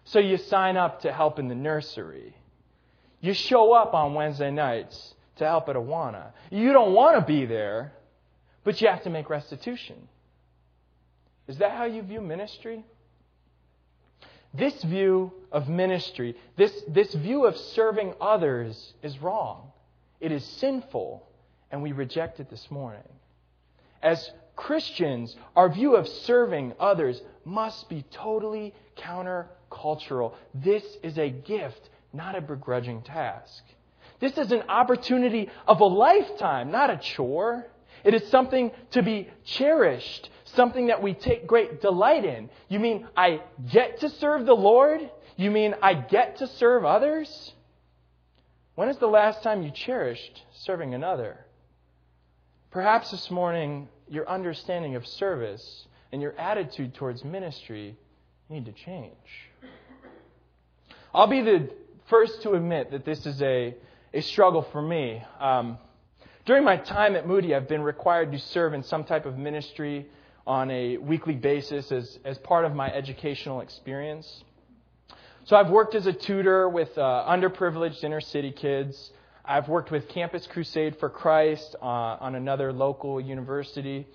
So 0.04 0.20
you 0.20 0.36
sign 0.36 0.76
up 0.76 1.04
to 1.04 1.14
help 1.14 1.40
in 1.40 1.48
the 1.48 1.56
nursery. 1.56 2.36
You 3.22 3.34
show 3.34 3.72
up 3.72 3.94
on 3.94 4.14
Wednesday 4.14 4.52
nights 4.52 5.16
to 5.38 5.46
help 5.46 5.70
at 5.70 5.78
Awana. 5.78 6.34
You 6.52 6.74
don't 6.74 6.94
want 6.94 7.16
to 7.18 7.26
be 7.26 7.46
there, 7.46 7.94
but 8.70 8.80
you 8.80 8.88
have 8.88 9.02
to 9.02 9.10
make 9.10 9.32
restitution. 9.32 9.96
Is 11.48 11.58
that 11.58 11.72
how 11.72 11.86
you 11.86 12.04
view 12.04 12.22
ministry? 12.22 12.86
This 14.54 14.84
view 14.84 15.34
of 15.52 15.68
ministry, 15.68 16.36
this, 16.56 16.72
this 16.88 17.12
view 17.16 17.48
of 17.48 17.58
serving 17.58 18.14
others 18.22 18.94
is 19.02 19.18
wrong. 19.24 19.72
It 20.20 20.32
is 20.32 20.46
sinful, 20.46 21.28
and 21.72 21.82
we 21.82 21.94
reject 21.94 22.40
it 22.40 22.52
this 22.52 22.70
morning. 22.70 23.10
As 24.04 24.30
Christians, 24.56 25.36
our 25.56 25.70
view 25.70 25.96
of 25.96 26.08
serving 26.08 26.74
others 26.80 27.20
must 27.46 27.90
be 27.90 28.06
totally 28.12 28.76
countercultural. 29.00 30.36
This 30.54 30.84
is 31.02 31.18
a 31.18 31.32
gift, 31.32 31.90
not 32.14 32.36
a 32.36 32.42
begrudging 32.42 33.02
task. 33.02 33.64
This 34.20 34.38
is 34.38 34.52
an 34.52 34.62
opportunity 34.70 35.50
of 35.68 35.80
a 35.80 35.86
lifetime, 35.86 36.70
not 36.70 36.92
a 36.92 36.98
chore. 36.98 37.66
It 38.04 38.14
is 38.14 38.28
something 38.30 38.72
to 38.92 39.04
be 39.04 39.30
cherished, 39.44 40.30
something 40.46 40.88
that 40.88 41.02
we 41.02 41.14
take 41.14 41.48
great 41.48 41.82
delight 41.82 42.26
in. 42.26 42.50
You 42.68 42.80
mean 42.80 43.08
I 43.16 43.42
get 43.72 44.00
to 44.02 44.10
serve 44.10 44.46
the 44.46 44.56
Lord? 44.56 45.10
You 45.38 45.52
mean 45.52 45.76
I 45.82 45.94
get 45.94 46.38
to 46.38 46.48
serve 46.48 46.86
others? 46.86 47.54
When 48.76 48.90
is 48.90 48.98
the 48.98 49.08
last 49.08 49.44
time 49.44 49.62
you 49.62 49.72
cherished 49.72 50.44
serving 50.54 50.94
another? 50.94 51.46
Perhaps 52.72 53.12
this 53.12 53.32
morning, 53.32 53.90
your 54.08 54.30
understanding 54.30 54.96
of 54.96 55.06
service 55.06 55.88
and 56.12 56.22
your 56.22 56.34
attitude 56.40 56.94
towards 56.94 57.24
ministry 57.24 57.98
need 58.50 58.66
to 58.66 58.72
change. 58.72 59.14
I'll 61.14 61.28
be 61.28 61.42
the 61.42 61.70
first 62.10 62.42
to 62.44 62.52
admit 62.52 62.92
that 62.92 63.06
this 63.06 63.26
is 63.26 63.42
a, 63.42 63.76
a 64.14 64.22
struggle 64.22 64.62
for 64.72 64.82
me. 64.82 65.24
Um, 65.40 65.78
during 66.46 66.64
my 66.64 66.78
time 66.78 67.16
at 67.16 67.28
Moody, 67.28 67.54
I've 67.54 67.68
been 67.68 67.82
required 67.82 68.32
to 68.32 68.40
serve 68.40 68.74
in 68.74 68.84
some 68.84 69.04
type 69.04 69.26
of 69.26 69.38
ministry 69.38 70.08
on 70.48 70.72
a 70.72 70.98
weekly 70.98 71.36
basis 71.36 71.92
as, 71.92 72.18
as 72.26 72.38
part 72.40 72.66
of 72.66 72.74
my 72.74 72.92
educational 72.92 73.62
experience. 73.62 74.44
So 75.46 75.56
I've 75.56 75.70
worked 75.70 75.96
as 75.96 76.08
a 76.08 76.14
tutor 76.14 76.68
with 76.68 76.98
uh, 76.98 77.26
underprivileged 77.28 78.04
inner 78.04 78.22
city 78.22 78.52
kids. 78.52 79.12
I've 79.46 79.68
worked 79.68 79.92
with 79.92 80.08
Campus 80.10 80.48
Crusade 80.48 80.98
for 81.00 81.10
Christ 81.10 81.76
uh, 81.82 81.86
on 81.86 82.36
another 82.36 82.72
local 82.72 83.20
university. 83.22 84.08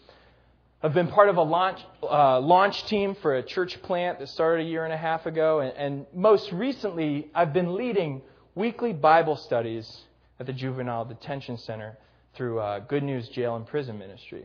I've 0.82 0.94
been 0.94 1.08
part 1.08 1.28
of 1.28 1.36
a 1.36 1.42
launch, 1.42 1.80
uh, 2.02 2.40
launch 2.40 2.84
team 2.86 3.16
for 3.22 3.36
a 3.36 3.42
church 3.42 3.80
plant 3.82 4.18
that 4.18 4.28
started 4.28 4.66
a 4.66 4.68
year 4.68 4.84
and 4.84 4.92
a 4.92 4.96
half 4.96 5.26
ago. 5.26 5.60
And, 5.60 5.72
and 5.76 6.06
most 6.14 6.52
recently, 6.52 7.30
I've 7.34 7.52
been 7.52 7.74
leading 7.74 8.22
weekly 8.54 8.92
Bible 8.92 9.36
studies 9.36 10.02
at 10.38 10.46
the 10.46 10.52
Juvenile 10.52 11.04
Detention 11.04 11.58
Center 11.58 11.96
through 12.36 12.60
uh, 12.60 12.80
Good 12.80 13.02
News 13.02 13.28
Jail 13.28 13.56
and 13.56 13.66
Prison 13.66 13.98
Ministry. 13.98 14.44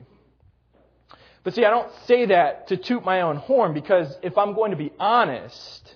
But 1.44 1.54
see, 1.54 1.66
I 1.66 1.70
don't 1.70 1.92
say 2.06 2.28
that 2.28 2.68
to 2.68 2.78
toot 2.78 3.04
my 3.04 3.22
own 3.22 3.38
horn 3.38 3.74
because 3.74 4.18
if 4.22 4.38
I'm 4.38 4.54
going 4.54 4.72
to 4.72 4.78
be 4.78 4.92
honest, 5.00 5.96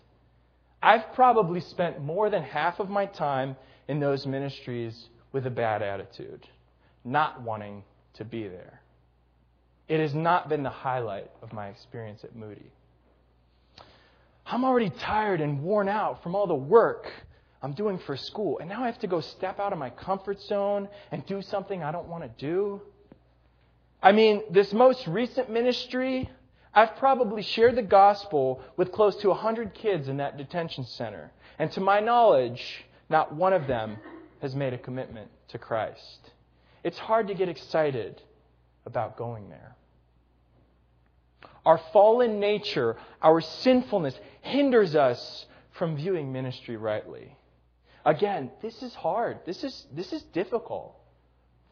I've 0.82 1.14
probably 1.14 1.62
spent 1.62 2.02
more 2.02 2.30
than 2.30 2.44
half 2.44 2.80
of 2.80 2.90
my 2.90 3.06
time 3.06 3.56
in 3.88 4.00
those 4.00 4.26
ministries 4.26 5.10
with 5.32 5.46
a 5.46 5.50
bad 5.50 5.82
attitude, 5.82 6.48
not 7.04 7.42
wanting 7.42 7.84
to 8.16 8.26
be 8.26 8.48
there. 8.48 8.82
It 9.88 10.00
has 10.00 10.14
not 10.14 10.48
been 10.48 10.64
the 10.64 10.70
highlight 10.70 11.30
of 11.42 11.52
my 11.52 11.68
experience 11.68 12.24
at 12.24 12.36
Moody. 12.36 12.72
I'm 14.46 14.64
already 14.64 14.90
tired 14.90 15.42
and 15.42 15.62
worn 15.62 15.90
out 15.90 16.24
from 16.24 16.36
all 16.36 16.48
the 16.48 16.56
work 16.56 17.08
I'm 17.64 17.72
doing 17.72 17.98
for 17.98 18.18
school, 18.18 18.60
and 18.60 18.68
now 18.68 18.84
I 18.84 18.88
have 18.88 19.00
to 19.00 19.08
go 19.08 19.22
step 19.22 19.58
out 19.58 19.72
of 19.72 19.80
my 19.80 19.90
comfort 19.90 20.42
zone 20.42 20.90
and 21.12 21.26
do 21.26 21.42
something 21.42 21.82
I 21.82 21.94
don't 21.94 22.10
want 22.10 22.24
to 22.24 22.30
do. 22.38 22.82
I 24.02 24.12
mean, 24.12 24.44
this 24.52 24.74
most 24.74 25.08
recent 25.08 25.50
ministry, 25.50 26.30
I've 26.74 26.98
probably 26.98 27.42
shared 27.42 27.78
the 27.78 27.82
gospel 27.82 28.62
with 28.76 28.92
close 28.92 29.16
to 29.22 29.30
100 29.30 29.74
kids 29.74 30.10
in 30.10 30.18
that 30.18 30.38
detention 30.38 30.84
center. 30.84 31.32
And 31.58 31.72
to 31.72 31.80
my 31.80 32.02
knowledge, 32.02 32.84
not 33.10 33.34
one 33.34 33.54
of 33.54 33.66
them 33.66 33.96
has 34.42 34.54
made 34.54 34.74
a 34.74 34.78
commitment 34.78 35.30
to 35.48 35.58
Christ. 35.58 36.32
It's 36.84 36.98
hard 36.98 37.30
to 37.30 37.34
get 37.34 37.48
excited 37.48 38.22
about 38.86 39.16
going 39.16 39.50
there. 39.50 39.78
Our 41.66 41.80
fallen 41.94 42.42
nature, 42.42 42.98
our 43.22 43.40
sinfulness, 43.40 44.20
hinders 44.42 44.96
us 44.96 45.46
from 45.72 45.96
viewing 45.96 46.34
ministry 46.34 46.76
rightly. 46.76 47.38
Again, 48.06 48.52
this 48.62 48.82
is 48.84 48.94
hard. 48.94 49.40
This 49.46 49.64
is, 49.64 49.86
this 49.94 50.12
is 50.12 50.22
difficult. 50.34 50.96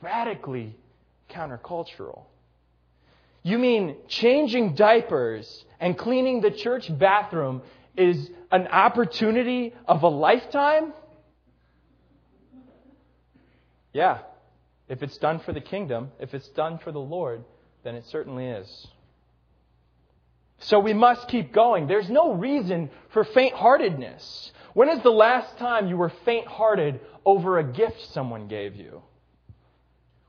Radically 0.01 0.75
countercultural. 1.29 2.23
You 3.43 3.57
mean 3.57 3.97
changing 4.07 4.75
diapers 4.75 5.65
and 5.79 5.97
cleaning 5.97 6.41
the 6.41 6.51
church 6.51 6.95
bathroom 6.97 7.63
is 7.97 8.29
an 8.51 8.67
opportunity 8.67 9.73
of 9.87 10.03
a 10.03 10.07
lifetime? 10.07 10.93
Yeah. 13.93 14.19
If 14.87 15.03
it's 15.03 15.17
done 15.17 15.39
for 15.39 15.53
the 15.53 15.61
kingdom, 15.61 16.11
if 16.19 16.33
it's 16.33 16.49
done 16.49 16.77
for 16.77 16.91
the 16.91 16.99
Lord, 16.99 17.43
then 17.83 17.95
it 17.95 18.05
certainly 18.07 18.45
is. 18.47 18.87
So 20.59 20.79
we 20.79 20.93
must 20.93 21.27
keep 21.27 21.51
going. 21.51 21.87
There's 21.87 22.09
no 22.09 22.33
reason 22.33 22.91
for 23.09 23.23
faint 23.23 23.55
heartedness. 23.55 24.51
When 24.73 24.89
is 24.89 25.01
the 25.03 25.11
last 25.11 25.57
time 25.57 25.87
you 25.87 25.97
were 25.97 26.11
faint 26.23 26.47
hearted 26.47 27.01
over 27.25 27.59
a 27.59 27.63
gift 27.63 28.13
someone 28.13 28.47
gave 28.47 28.75
you? 28.75 29.01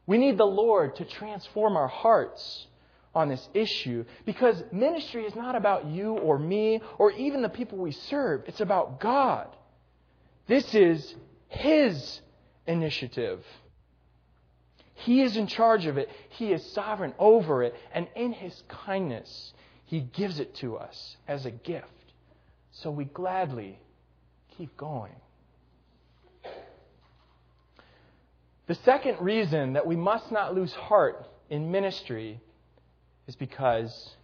We 0.07 0.19
need 0.19 0.37
the 0.37 0.45
Lord 0.45 0.97
to 0.97 1.05
transform 1.05 1.77
our 1.77 1.89
hearts 1.89 2.67
on 3.15 3.29
this 3.29 3.49
issue 3.55 4.05
because 4.25 4.63
ministry 4.73 5.25
is 5.25 5.35
not 5.35 5.55
about 5.55 5.87
you 5.87 6.13
or 6.15 6.39
me 6.39 6.81
or 6.99 7.13
even 7.13 7.43
the 7.43 7.49
people 7.49 7.79
we 7.79 7.93
serve. 7.93 8.43
It's 8.47 8.61
about 8.61 9.01
God. 9.01 9.49
This 10.49 10.75
is 10.75 11.15
His 11.49 12.21
initiative. 12.67 13.45
He 14.95 15.23
is 15.23 15.37
in 15.37 15.47
charge 15.47 15.87
of 15.87 15.99
it. 15.99 16.09
He 16.31 16.53
is 16.53 16.65
sovereign 16.73 17.15
over 17.19 17.63
it. 17.63 17.75
And 17.95 18.09
in 18.17 18.33
His 18.33 18.63
kindness, 18.69 19.53
He 19.85 20.01
gives 20.01 20.41
it 20.41 20.55
to 20.57 20.77
us 20.77 21.17
as 21.29 21.47
a 21.47 21.51
gift. 21.51 21.87
So 22.73 22.91
we 22.91 23.05
gladly 23.05 23.79
keep 24.57 24.77
going. 24.77 25.13
The 28.67 28.75
second 28.85 29.21
reason 29.21 29.75
that 29.75 29.87
we 29.87 29.97
must 29.97 30.31
not 30.31 30.55
lose 30.55 30.73
heart 30.73 31.27
in 31.51 31.71
ministry 31.71 32.41
is 33.27 33.37
because 33.37 34.15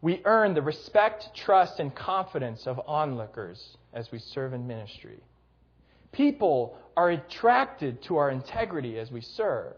we 0.00 0.22
earn 0.24 0.54
the 0.54 0.62
respect, 0.62 1.34
trust, 1.34 1.78
and 1.80 1.94
confidence 1.94 2.66
of 2.66 2.80
onlookers 2.86 3.76
as 3.92 4.10
we 4.10 4.18
serve 4.18 4.54
in 4.54 4.66
ministry. 4.66 5.20
People 6.12 6.78
are 6.96 7.10
attracted 7.10 8.02
to 8.04 8.16
our 8.16 8.30
integrity 8.30 8.98
as 8.98 9.10
we 9.10 9.20
serve. 9.20 9.74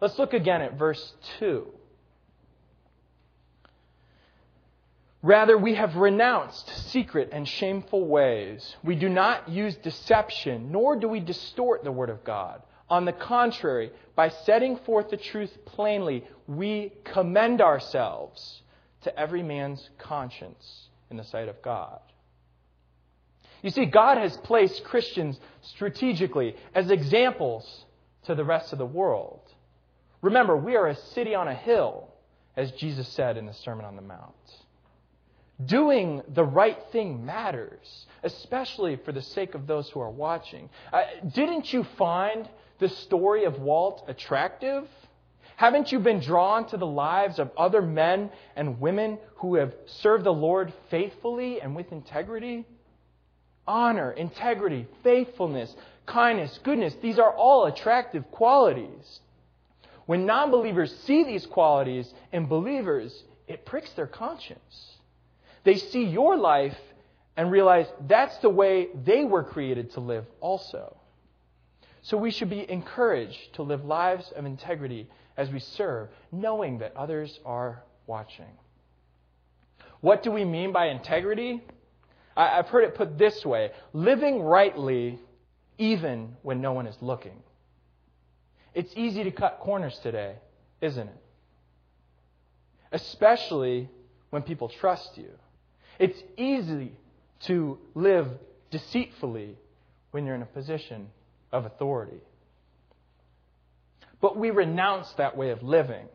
Let's 0.00 0.18
look 0.18 0.34
again 0.34 0.60
at 0.60 0.78
verse 0.78 1.14
2. 1.38 1.66
Rather, 5.24 5.56
we 5.56 5.74
have 5.74 5.96
renounced 5.96 6.68
secret 6.90 7.30
and 7.32 7.48
shameful 7.48 8.04
ways. 8.04 8.76
We 8.84 8.94
do 8.94 9.08
not 9.08 9.48
use 9.48 9.74
deception, 9.76 10.70
nor 10.70 10.96
do 10.96 11.08
we 11.08 11.18
distort 11.18 11.82
the 11.82 11.90
Word 11.90 12.10
of 12.10 12.24
God. 12.24 12.60
On 12.90 13.06
the 13.06 13.12
contrary, 13.14 13.90
by 14.14 14.28
setting 14.28 14.76
forth 14.76 15.08
the 15.08 15.16
truth 15.16 15.50
plainly, 15.64 16.24
we 16.46 16.92
commend 17.04 17.62
ourselves 17.62 18.60
to 19.04 19.18
every 19.18 19.42
man's 19.42 19.88
conscience 19.96 20.88
in 21.10 21.16
the 21.16 21.24
sight 21.24 21.48
of 21.48 21.62
God. 21.62 22.00
You 23.62 23.70
see, 23.70 23.86
God 23.86 24.18
has 24.18 24.36
placed 24.36 24.84
Christians 24.84 25.40
strategically 25.62 26.54
as 26.74 26.90
examples 26.90 27.86
to 28.24 28.34
the 28.34 28.44
rest 28.44 28.74
of 28.74 28.78
the 28.78 28.84
world. 28.84 29.40
Remember, 30.20 30.54
we 30.54 30.76
are 30.76 30.88
a 30.88 30.96
city 30.96 31.34
on 31.34 31.48
a 31.48 31.54
hill, 31.54 32.08
as 32.58 32.72
Jesus 32.72 33.08
said 33.08 33.38
in 33.38 33.46
the 33.46 33.54
Sermon 33.54 33.86
on 33.86 33.96
the 33.96 34.02
Mount. 34.02 34.34
Doing 35.64 36.22
the 36.28 36.44
right 36.44 36.78
thing 36.90 37.24
matters, 37.24 38.06
especially 38.24 38.96
for 38.96 39.12
the 39.12 39.22
sake 39.22 39.54
of 39.54 39.66
those 39.66 39.88
who 39.90 40.00
are 40.00 40.10
watching. 40.10 40.68
Uh, 40.92 41.02
didn't 41.32 41.72
you 41.72 41.84
find 41.96 42.48
the 42.80 42.88
story 42.88 43.44
of 43.44 43.60
Walt 43.60 44.04
attractive? 44.08 44.88
Haven't 45.56 45.92
you 45.92 46.00
been 46.00 46.18
drawn 46.18 46.66
to 46.68 46.76
the 46.76 46.86
lives 46.86 47.38
of 47.38 47.50
other 47.56 47.80
men 47.80 48.30
and 48.56 48.80
women 48.80 49.18
who 49.36 49.54
have 49.54 49.72
served 49.86 50.24
the 50.24 50.32
Lord 50.32 50.72
faithfully 50.90 51.60
and 51.60 51.76
with 51.76 51.92
integrity? 51.92 52.66
Honor, 53.66 54.10
integrity, 54.10 54.88
faithfulness, 55.04 55.74
kindness, 56.06 56.58
goodness, 56.64 56.94
these 57.00 57.20
are 57.20 57.32
all 57.32 57.66
attractive 57.66 58.28
qualities. 58.32 59.20
When 60.06 60.26
non 60.26 60.50
believers 60.50 60.94
see 61.04 61.22
these 61.22 61.46
qualities 61.46 62.12
in 62.32 62.46
believers, 62.46 63.22
it 63.46 63.64
pricks 63.64 63.92
their 63.92 64.08
conscience. 64.08 64.93
They 65.64 65.76
see 65.76 66.04
your 66.04 66.36
life 66.36 66.76
and 67.36 67.50
realize 67.50 67.86
that's 68.06 68.36
the 68.38 68.50
way 68.50 68.88
they 69.04 69.24
were 69.24 69.42
created 69.42 69.92
to 69.92 70.00
live 70.00 70.26
also. 70.40 70.96
So 72.02 72.16
we 72.16 72.30
should 72.30 72.50
be 72.50 72.70
encouraged 72.70 73.54
to 73.54 73.62
live 73.62 73.84
lives 73.84 74.30
of 74.36 74.44
integrity 74.44 75.08
as 75.36 75.50
we 75.50 75.58
serve, 75.58 76.08
knowing 76.30 76.78
that 76.78 76.94
others 76.96 77.40
are 77.44 77.82
watching. 78.06 78.52
What 80.00 80.22
do 80.22 80.30
we 80.30 80.44
mean 80.44 80.72
by 80.72 80.88
integrity? 80.88 81.62
I've 82.36 82.68
heard 82.68 82.84
it 82.84 82.94
put 82.94 83.16
this 83.16 83.44
way 83.44 83.70
living 83.92 84.42
rightly 84.42 85.18
even 85.78 86.36
when 86.42 86.60
no 86.60 86.72
one 86.72 86.86
is 86.86 86.96
looking. 87.00 87.42
It's 88.74 88.92
easy 88.96 89.24
to 89.24 89.30
cut 89.30 89.60
corners 89.60 89.98
today, 90.02 90.34
isn't 90.80 91.08
it? 91.08 91.16
Especially 92.92 93.88
when 94.30 94.42
people 94.42 94.68
trust 94.68 95.16
you. 95.16 95.30
It's 95.98 96.20
easy 96.36 96.92
to 97.40 97.78
live 97.94 98.28
deceitfully 98.70 99.56
when 100.10 100.26
you're 100.26 100.34
in 100.34 100.42
a 100.42 100.46
position 100.46 101.08
of 101.52 101.66
authority. 101.66 102.20
But 104.20 104.36
we 104.36 104.50
renounce 104.50 105.12
that 105.14 105.36
way 105.36 105.50
of 105.50 105.62
living. 105.62 106.06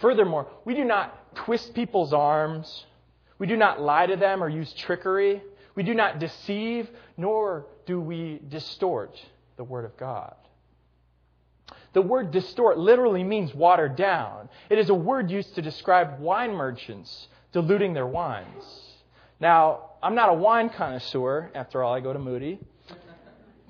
Furthermore, 0.00 0.46
we 0.64 0.74
do 0.74 0.84
not 0.84 1.34
twist 1.34 1.74
people's 1.74 2.12
arms. 2.12 2.86
We 3.38 3.46
do 3.46 3.56
not 3.56 3.80
lie 3.80 4.06
to 4.06 4.16
them 4.16 4.42
or 4.42 4.48
use 4.48 4.72
trickery. 4.74 5.42
We 5.74 5.82
do 5.82 5.94
not 5.94 6.18
deceive, 6.18 6.88
nor 7.16 7.66
do 7.86 8.00
we 8.00 8.40
distort 8.48 9.20
the 9.56 9.64
Word 9.64 9.84
of 9.84 9.96
God. 9.96 10.34
The 11.92 12.02
word 12.02 12.30
distort 12.30 12.78
literally 12.78 13.24
means 13.24 13.54
watered 13.54 13.96
down. 13.96 14.48
It 14.70 14.78
is 14.78 14.90
a 14.90 14.94
word 14.94 15.30
used 15.30 15.54
to 15.54 15.62
describe 15.62 16.20
wine 16.20 16.52
merchants 16.52 17.28
diluting 17.52 17.94
their 17.94 18.06
wines. 18.06 18.64
Now, 19.40 19.90
I'm 20.02 20.14
not 20.14 20.30
a 20.30 20.34
wine 20.34 20.70
connoisseur, 20.70 21.50
after 21.54 21.82
all, 21.82 21.94
I 21.94 22.00
go 22.00 22.12
to 22.12 22.18
Moody. 22.18 22.58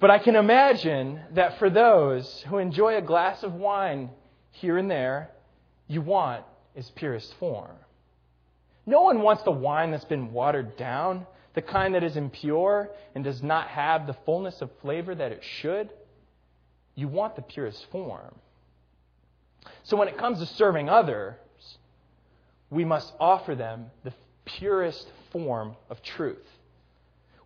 But 0.00 0.11
I 0.11 0.18
can 0.18 0.37
imagine 0.37 1.20
that 1.33 1.59
for 1.59 1.68
those 1.68 2.44
who 2.48 2.59
enjoy 2.59 2.96
a 2.96 3.02
glass 3.02 3.42
of 3.42 3.54
wine 3.54 4.11
here 4.52 4.78
and 4.78 4.90
there, 4.90 5.31
you 5.88 6.00
want 6.00 6.44
its 6.74 6.90
purest 6.90 7.35
form. 7.35 7.76
No 8.87 9.02
one 9.02 9.22
wants 9.22 9.42
the 9.42 9.50
wine 9.50 9.90
that's 9.90 10.04
been 10.04 10.33
watered 10.33 10.76
down, 10.76 11.26
the 11.54 11.62
kind 11.62 11.94
that 11.94 12.04
is 12.04 12.16
impure 12.16 12.90
and 13.14 13.24
does 13.24 13.42
not 13.42 13.68
have 13.68 14.07
the 14.07 14.16
fullness 14.24 14.62
of 14.62 14.70
flavor 14.81 15.14
that 15.14 15.33
it 15.33 15.42
should. 15.42 15.90
You 16.94 17.09
want 17.09 17.37
the 17.37 17.42
purest 17.42 17.85
form. 17.90 18.35
So 19.83 19.96
when 19.96 20.09
it 20.09 20.16
comes 20.16 20.38
to 20.38 20.46
serving 20.46 20.88
others, 20.88 21.35
we 22.70 22.85
must 22.85 23.12
offer 23.18 23.54
them 23.54 23.87
the 24.04 24.12
purest 24.44 25.11
form 25.30 25.76
of 25.90 26.02
truth. 26.02 26.46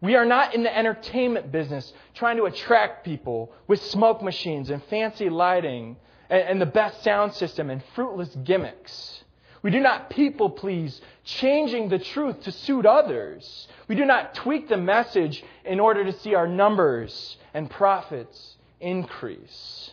We 0.01 0.17
are 0.17 0.25
not 0.25 0.55
in 0.55 0.65
the 0.65 0.77
entertainment 0.77 1.53
business 1.53 1.93
trying 2.15 2.37
to 2.39 2.45
attract 2.45 3.05
people 3.05 3.53
with 3.69 3.81
smoke 3.83 4.21
machines 4.21 4.69
and 4.69 4.83
fancy 4.85 5.31
lighting 5.31 5.97
and, 6.29 6.43
and 6.43 6.61
the 6.61 6.67
best 6.67 7.05
sound 7.05 7.35
system 7.35 7.71
and 7.71 7.83
fruitless 7.95 8.37
gimmicks. 8.43 9.23
We 9.63 9.71
do 9.71 9.79
not 9.79 10.11
people 10.11 10.51
please, 10.51 11.01
changing 11.25 11.89
the 11.89 12.01
truth 12.01 12.43
to 12.43 12.53
suit 12.53 12.85
others. 12.85 13.69
We 13.87 13.95
do 13.95 14.05
not 14.05 14.35
tweak 14.35 14.69
the 14.69 14.77
message 14.77 15.45
in 15.65 15.79
order 15.79 16.05
to 16.05 16.13
see 16.19 16.35
our 16.35 16.49
numbers 16.49 17.37
and 17.55 17.71
profits 17.71 18.57
increase. 18.81 19.93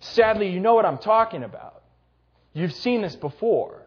Sadly, 0.00 0.48
you 0.48 0.60
know 0.60 0.72
what 0.72 0.86
I'm 0.86 0.96
talking 0.96 1.44
about. 1.44 1.82
You've 2.54 2.72
seen 2.72 3.02
this 3.02 3.16
before. 3.16 3.82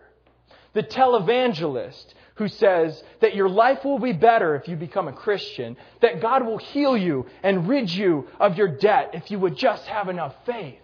The 0.73 0.83
televangelist 0.83 2.05
who 2.35 2.47
says 2.47 3.03
that 3.21 3.35
your 3.35 3.49
life 3.49 3.85
will 3.85 3.99
be 3.99 4.13
better 4.13 4.55
if 4.55 4.67
you 4.67 4.75
become 4.75 5.07
a 5.07 5.13
Christian, 5.13 5.77
that 6.01 6.21
God 6.21 6.45
will 6.45 6.57
heal 6.57 6.97
you 6.97 7.27
and 7.43 7.67
rid 7.67 7.91
you 7.91 8.27
of 8.39 8.57
your 8.57 8.67
debt 8.67 9.11
if 9.13 9.29
you 9.29 9.39
would 9.39 9.55
just 9.55 9.85
have 9.87 10.09
enough 10.09 10.33
faith. 10.45 10.79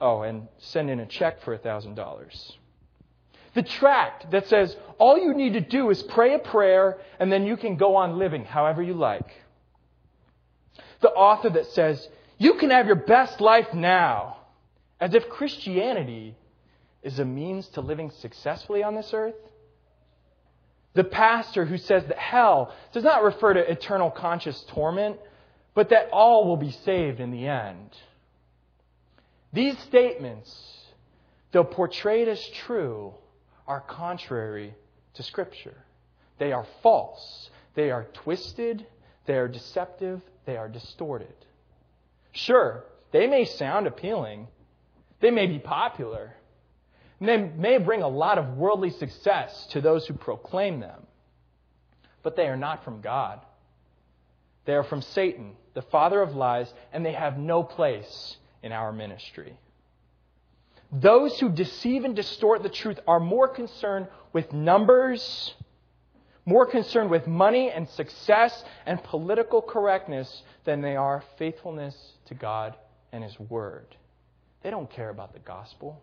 Oh, 0.00 0.22
and 0.22 0.48
send 0.58 0.90
in 0.90 1.00
a 1.00 1.06
check 1.06 1.42
for 1.42 1.56
$1,000. 1.56 2.52
The 3.54 3.62
tract 3.62 4.30
that 4.30 4.48
says 4.48 4.74
all 4.98 5.18
you 5.18 5.34
need 5.34 5.54
to 5.54 5.60
do 5.60 5.90
is 5.90 6.02
pray 6.02 6.34
a 6.34 6.38
prayer 6.38 6.98
and 7.18 7.30
then 7.30 7.44
you 7.44 7.56
can 7.56 7.76
go 7.76 7.96
on 7.96 8.18
living 8.18 8.44
however 8.44 8.82
you 8.82 8.94
like. 8.94 9.30
The 11.00 11.10
author 11.10 11.50
that 11.50 11.66
says 11.66 12.08
You 12.38 12.54
can 12.54 12.70
have 12.70 12.86
your 12.86 12.96
best 12.96 13.40
life 13.40 13.74
now, 13.74 14.38
as 15.00 15.14
if 15.14 15.28
Christianity 15.28 16.36
is 17.02 17.18
a 17.18 17.24
means 17.24 17.68
to 17.68 17.80
living 17.80 18.10
successfully 18.10 18.82
on 18.82 18.94
this 18.94 19.12
earth. 19.12 19.34
The 20.94 21.04
pastor 21.04 21.64
who 21.64 21.78
says 21.78 22.04
that 22.06 22.18
hell 22.18 22.74
does 22.92 23.04
not 23.04 23.22
refer 23.22 23.54
to 23.54 23.70
eternal 23.70 24.10
conscious 24.10 24.62
torment, 24.68 25.18
but 25.74 25.88
that 25.88 26.10
all 26.12 26.46
will 26.46 26.58
be 26.58 26.70
saved 26.70 27.20
in 27.20 27.30
the 27.30 27.46
end. 27.46 27.96
These 29.52 29.78
statements, 29.80 30.54
though 31.52 31.64
portrayed 31.64 32.28
as 32.28 32.46
true, 32.66 33.14
are 33.66 33.80
contrary 33.80 34.74
to 35.14 35.22
Scripture. 35.22 35.76
They 36.38 36.52
are 36.52 36.66
false. 36.82 37.50
They 37.74 37.90
are 37.90 38.06
twisted. 38.12 38.86
They 39.26 39.34
are 39.34 39.48
deceptive. 39.48 40.20
They 40.44 40.56
are 40.56 40.68
distorted. 40.68 41.34
Sure, 42.32 42.84
they 43.12 43.26
may 43.26 43.44
sound 43.44 43.86
appealing. 43.86 44.48
They 45.20 45.30
may 45.30 45.46
be 45.46 45.58
popular. 45.58 46.34
They 47.22 47.36
may 47.36 47.78
bring 47.78 48.02
a 48.02 48.08
lot 48.08 48.38
of 48.38 48.56
worldly 48.56 48.90
success 48.90 49.66
to 49.70 49.80
those 49.80 50.06
who 50.06 50.14
proclaim 50.14 50.80
them. 50.80 51.06
But 52.22 52.36
they 52.36 52.48
are 52.48 52.56
not 52.56 52.84
from 52.84 53.00
God. 53.00 53.40
They 54.64 54.74
are 54.74 54.84
from 54.84 55.02
Satan, 55.02 55.52
the 55.74 55.82
father 55.82 56.20
of 56.20 56.34
lies, 56.34 56.72
and 56.92 57.04
they 57.04 57.12
have 57.12 57.38
no 57.38 57.62
place 57.62 58.36
in 58.62 58.72
our 58.72 58.92
ministry. 58.92 59.56
Those 60.92 61.38
who 61.40 61.48
deceive 61.48 62.04
and 62.04 62.14
distort 62.14 62.62
the 62.62 62.68
truth 62.68 63.00
are 63.06 63.20
more 63.20 63.48
concerned 63.48 64.08
with 64.32 64.52
numbers, 64.52 65.54
more 66.44 66.66
concerned 66.66 67.10
with 67.10 67.26
money 67.26 67.70
and 67.70 67.88
success 67.88 68.64
and 68.84 69.02
political 69.02 69.62
correctness 69.62 70.42
than 70.64 70.80
they 70.80 70.96
are 70.96 71.24
faithfulness 71.38 71.96
to 72.26 72.34
God 72.34 72.76
and 73.10 73.24
His 73.24 73.38
Word. 73.40 73.96
They 74.62 74.70
don't 74.70 74.90
care 74.90 75.08
about 75.08 75.32
the 75.32 75.40
gospel. 75.40 76.02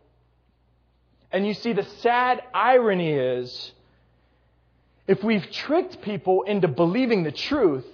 And 1.32 1.46
you 1.46 1.54
see, 1.54 1.74
the 1.74 1.86
sad 2.02 2.42
irony 2.54 3.12
is 3.12 3.72
if 5.08 5.24
we've 5.24 5.50
tricked 5.52 6.02
people 6.02 6.44
into 6.44 6.68
believing 6.68 7.24
the 7.24 7.32
truth, 7.32 7.86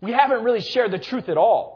we 0.00 0.12
haven't 0.12 0.44
really 0.44 0.60
shared 0.60 0.90
the 0.90 0.98
truth 0.98 1.28
at 1.28 1.36
all. 1.36 1.74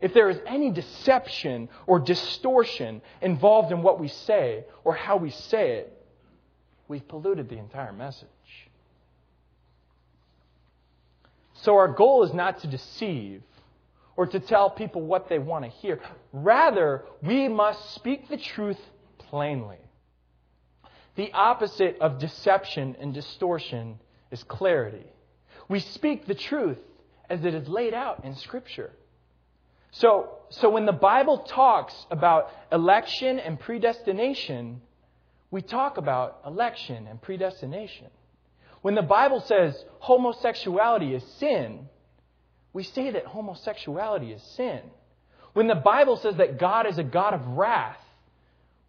If 0.00 0.12
there 0.12 0.28
is 0.28 0.38
any 0.46 0.70
deception 0.70 1.68
or 1.86 1.98
distortion 1.98 3.00
involved 3.22 3.72
in 3.72 3.82
what 3.82 4.00
we 4.00 4.08
say 4.08 4.64
or 4.84 4.94
how 4.94 5.16
we 5.16 5.30
say 5.30 5.78
it, 5.78 6.06
we've 6.88 7.06
polluted 7.06 7.48
the 7.48 7.56
entire 7.56 7.92
message. 7.92 8.28
So 11.62 11.76
our 11.76 11.88
goal 11.88 12.24
is 12.24 12.34
not 12.34 12.60
to 12.60 12.66
deceive 12.66 13.42
or 14.16 14.26
to 14.26 14.40
tell 14.40 14.70
people 14.70 15.02
what 15.02 15.28
they 15.28 15.38
want 15.38 15.64
to 15.64 15.70
hear. 15.70 16.00
Rather, 16.32 17.04
we 17.22 17.48
must 17.48 17.94
speak 17.94 18.28
the 18.28 18.36
truth 18.36 18.78
plainly. 19.34 19.78
The 21.16 21.32
opposite 21.32 21.98
of 22.00 22.20
deception 22.20 22.94
and 23.00 23.12
distortion 23.12 23.98
is 24.30 24.44
clarity. 24.44 25.06
We 25.68 25.80
speak 25.80 26.26
the 26.26 26.36
truth 26.36 26.78
as 27.28 27.44
it 27.44 27.52
is 27.52 27.66
laid 27.66 27.94
out 27.94 28.24
in 28.24 28.36
Scripture. 28.36 28.92
So, 29.90 30.36
so 30.50 30.70
when 30.70 30.86
the 30.86 30.92
Bible 30.92 31.38
talks 31.38 31.94
about 32.12 32.48
election 32.70 33.40
and 33.40 33.58
predestination, 33.58 34.80
we 35.50 35.62
talk 35.62 35.96
about 35.96 36.40
election 36.46 37.08
and 37.08 37.20
predestination. 37.20 38.06
When 38.82 38.94
the 38.94 39.02
Bible 39.02 39.40
says 39.40 39.84
homosexuality 39.98 41.12
is 41.12 41.24
sin, 41.40 41.88
we 42.72 42.84
say 42.84 43.10
that 43.10 43.26
homosexuality 43.26 44.30
is 44.30 44.42
sin. 44.56 44.80
When 45.54 45.66
the 45.66 45.74
Bible 45.74 46.18
says 46.18 46.36
that 46.36 46.60
God 46.60 46.86
is 46.86 46.98
a 46.98 47.04
God 47.04 47.34
of 47.34 47.44
wrath, 47.48 47.98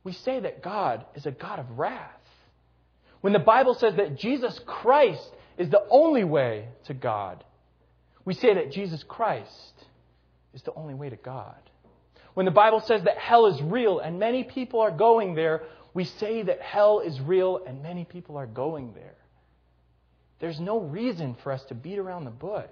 we 0.05 0.13
say 0.13 0.39
that 0.39 0.61
God 0.61 1.03
is 1.15 1.25
a 1.25 1.31
God 1.31 1.59
of 1.59 1.77
wrath. 1.77 2.11
When 3.21 3.33
the 3.33 3.39
Bible 3.39 3.73
says 3.73 3.95
that 3.95 4.17
Jesus 4.17 4.57
Christ 4.65 5.27
is 5.57 5.69
the 5.69 5.83
only 5.89 6.23
way 6.23 6.69
to 6.85 6.93
God, 6.93 7.43
we 8.23 8.35
say 8.35 8.53
that 8.53 8.71
Jesus 8.71 9.03
Christ 9.03 9.73
is 10.53 10.61
the 10.61 10.73
only 10.75 10.93
way 10.93 11.09
to 11.09 11.15
God. 11.15 11.55
When 12.35 12.45
the 12.45 12.51
Bible 12.51 12.81
says 12.81 13.03
that 13.03 13.17
hell 13.17 13.47
is 13.47 13.61
real 13.63 13.99
and 13.99 14.19
many 14.19 14.43
people 14.43 14.79
are 14.79 14.91
going 14.91 15.33
there, 15.33 15.63
we 15.95 16.03
say 16.03 16.43
that 16.43 16.61
hell 16.61 16.99
is 16.99 17.19
real 17.19 17.61
and 17.65 17.81
many 17.81 18.05
people 18.05 18.37
are 18.37 18.45
going 18.45 18.93
there. 18.93 19.15
There's 20.39 20.59
no 20.59 20.81
reason 20.81 21.35
for 21.41 21.51
us 21.51 21.63
to 21.65 21.73
beat 21.73 21.97
around 21.97 22.25
the 22.25 22.31
bush. 22.31 22.67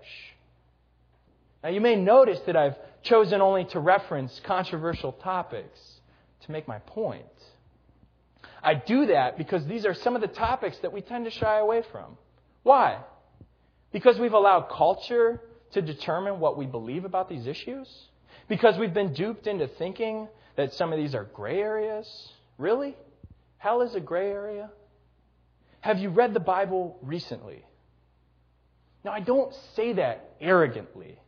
Now, 1.64 1.70
you 1.70 1.82
may 1.82 1.96
notice 1.96 2.42
that 2.46 2.56
I've 2.56 2.76
chosen 3.02 3.42
only 3.42 3.66
to 3.66 3.80
reference 3.80 4.40
controversial 4.44 5.14
topics 5.14 5.80
to 6.46 6.52
make 6.52 6.68
my 6.68 6.80
point. 6.80 7.26
I 8.62 8.74
do 8.76 9.08
that 9.08 9.38
because 9.38 9.66
these 9.66 9.86
are 9.86 9.94
some 9.94 10.16
of 10.16 10.22
the 10.22 10.28
topics 10.28 10.78
that 10.80 10.94
we 10.94 11.02
tend 11.02 11.26
to 11.26 11.32
shy 11.32 11.58
away 11.60 11.84
from. 11.92 12.18
Why? 12.64 13.00
Because 13.92 14.18
we've 14.18 14.34
allowed 14.34 14.70
culture 14.70 15.42
to 15.74 15.82
determine 15.82 16.40
what 16.40 16.58
we 16.58 16.66
believe 16.66 17.06
about 17.06 17.30
these 17.30 17.48
issues? 17.48 17.88
Because 18.48 18.78
we've 18.78 18.94
been 18.94 19.14
duped 19.14 19.48
into 19.48 19.68
thinking 19.68 20.28
that 20.56 20.74
some 20.74 20.94
of 20.94 21.00
these 21.00 21.16
are 21.16 21.26
gray 21.26 21.60
areas? 21.60 22.32
Really? 22.58 22.96
Hell 23.58 23.82
is 23.82 23.96
a 23.96 24.00
gray 24.00 24.30
area? 24.30 24.70
Have 25.82 26.00
you 26.00 26.10
read 26.10 26.34
the 26.34 26.40
Bible 26.40 26.98
recently? 27.02 27.66
Now, 29.04 29.12
I 29.12 29.20
don't 29.20 29.54
say 29.76 29.94
that 29.94 30.36
arrogantly. 30.40 31.20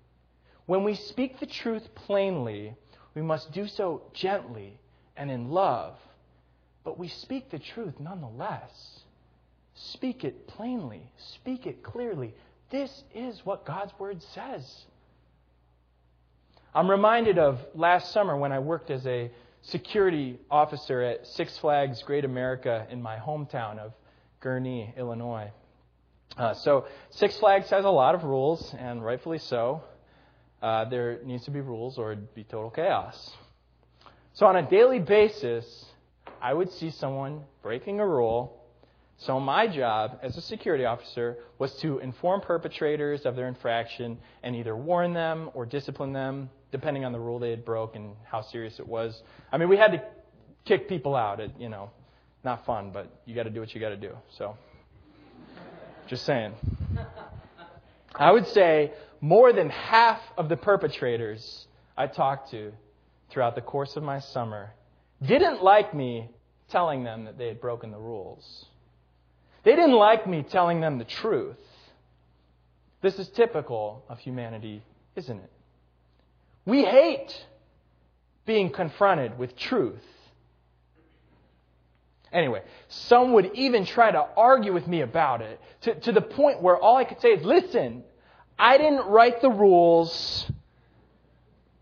When 0.65 0.84
we 0.84 0.95
speak 0.95 1.39
the 1.39 1.45
truth 1.45 1.93
plainly, 1.93 2.75
we 3.13 3.21
must 3.21 3.51
do 3.51 3.67
so 3.67 4.04
gently 4.13 4.80
and 5.17 5.32
in 5.32 5.49
love. 5.49 5.95
But 6.84 6.99
we 6.99 7.08
speak 7.08 7.49
the 7.49 7.60
truth 7.60 7.99
nonetheless. 7.99 8.99
Speak 9.73 10.23
it 10.23 10.47
plainly, 10.47 11.12
speak 11.17 11.67
it 11.67 11.84
clearly, 11.84 12.34
this 12.69 13.04
is 13.13 13.45
what 13.45 13.65
God's 13.65 13.91
Word 13.99 14.21
says. 14.34 14.86
I'm 16.73 16.89
reminded 16.89 17.38
of 17.38 17.60
last 17.73 18.12
summer 18.12 18.38
when 18.38 18.51
I 18.51 18.60
worked 18.60 18.89
as 18.89 19.06
a 19.06 19.32
security 19.62 20.38
officer 20.49 21.01
at 21.01 21.28
Six 21.28 21.58
Flags 21.58 22.01
Great 22.04 22.25
America 22.25 22.88
in 22.89 23.01
my 23.01 23.17
hometown 23.17 23.80
of 23.80 23.93
Gurnee, 24.41 24.93
Illinois. 24.97 25.51
Uh, 26.38 26.54
so, 26.54 26.86
Six 27.12 27.38
Flags 27.38 27.69
has 27.69 27.86
a 27.86 27.89
lot 27.89 28.15
of 28.15 28.23
rules, 28.23 28.73
and 28.78 29.04
rightfully 29.04 29.39
so. 29.39 29.84
Uh, 30.62 30.86
there 30.86 31.19
needs 31.23 31.45
to 31.45 31.51
be 31.51 31.62
rules, 31.62 31.97
or 31.97 32.12
it'd 32.12 32.34
be 32.34 32.43
total 32.43 32.69
chaos. 32.69 33.32
So, 34.36 34.45
on 34.45 34.56
a 34.56 34.69
daily 34.69 35.00
basis, 35.00 35.86
I 36.41 36.54
would 36.54 36.71
see 36.71 36.91
someone 36.91 37.43
breaking 37.62 38.00
a 38.00 38.08
rule 38.08 38.65
so, 39.17 39.39
my 39.39 39.65
job 39.67 40.19
as 40.21 40.36
a 40.36 40.41
security 40.41 40.84
officer 40.84 41.38
was 41.58 41.74
to 41.78 42.00
inform 42.00 42.41
perpetrators 42.41 43.26
of 43.26 43.38
their 43.38 43.48
infraction 43.48 44.17
and 44.43 44.56
either 44.56 44.76
warn 44.76 45.13
them 45.13 45.52
or 45.54 45.65
discipline 45.65 46.12
them, 46.12 46.50
depending 46.71 47.06
on 47.06 47.13
the 47.13 47.19
rule 47.19 47.39
they 47.39 47.50
had 47.50 47.63
broke 47.63 47.95
and 47.95 48.13
how 48.26 48.41
serious 48.41 48.78
it 48.80 48.88
was. 48.88 49.24
I 49.54 49.58
mean, 49.58 49.69
we 49.69 49.78
had 49.78 49.93
to 49.93 50.04
kick 50.65 50.89
people 50.89 51.15
out. 51.15 51.39
It, 51.39 51.52
you 51.58 51.69
know, 51.69 51.91
not 52.43 52.65
fun, 52.65 52.91
but 52.91 53.10
you 53.26 53.36
got 53.36 53.43
to 53.43 53.50
do 53.50 53.62
what 53.62 53.74
you 53.74 53.80
got 53.80 53.89
to 53.89 53.98
do. 53.98 54.12
So, 54.38 54.58
just 56.08 56.26
saying. 56.26 56.54
I 58.13 58.32
would 58.32 58.48
say 58.48 58.91
more 59.21 59.54
than 59.54 59.69
half 59.69 60.19
of 60.38 60.50
the 60.50 60.58
perpetrators 60.58 61.67
I 61.98 62.08
talked 62.08 62.52
to 62.52 62.74
throughout 63.36 63.54
the 63.54 63.62
course 63.62 63.98
of 63.98 64.02
my 64.02 64.17
summer 64.17 64.71
didn't 65.21 65.62
like 65.62 65.93
me 65.93 66.30
telling 66.69 67.04
them 67.04 67.26
that 67.26 67.38
they 67.38 67.50
had 67.50 67.60
broken 67.60 67.91
the 67.91 67.98
rules. 67.98 68.65
They 69.63 69.76
didn't 69.76 69.98
like 69.98 70.26
me 70.26 70.41
telling 70.41 70.80
them 70.80 71.00
the 71.00 71.04
truth. 71.04 71.58
This 73.02 73.19
is 73.19 73.28
typical 73.28 74.06
of 74.08 74.19
humanity, 74.19 74.82
isn't 75.17 75.38
it? 75.38 75.52
We 76.65 76.86
hate 76.86 77.45
being 78.45 78.69
confronted 78.69 79.38
with 79.38 79.58
truth. 79.58 80.02
Anyway, 82.32 82.62
some 82.88 83.34
would 83.34 83.52
even 83.54 83.86
try 83.86 84.12
to 84.12 84.26
argue 84.38 84.74
with 84.74 84.88
me 84.88 85.02
about 85.02 85.41
it 85.41 85.60
to, 85.82 85.95
to 85.95 86.12
the 86.13 86.21
point 86.21 86.62
where 86.62 86.78
all 86.78 86.95
I 86.95 87.04
could 87.04 87.19
say 87.19 87.34
is 87.34 87.43
listen, 87.43 88.06
I 88.58 88.78
didn't 88.78 89.08
write 89.08 89.41
the 89.41 89.50
rules. 89.50 90.50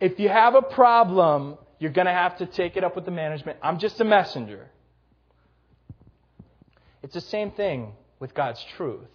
If 0.04 0.20
you 0.20 0.28
have 0.28 0.54
a 0.54 0.62
problem, 0.62 1.58
you're 1.80 1.94
going 1.94 2.08
to 2.08 2.12
have 2.12 2.38
to 2.40 2.46
take 2.46 2.76
it 2.76 2.84
up 2.84 2.94
with 2.94 3.06
the 3.06 3.12
management. 3.12 3.58
I'm 3.64 3.80
just 3.80 4.02
a 4.02 4.04
messenger. 4.04 4.70
It's 7.02 7.14
the 7.14 7.22
same 7.22 7.52
thing 7.52 7.94
with 8.20 8.34
God's 8.34 8.62
truth. 8.76 9.08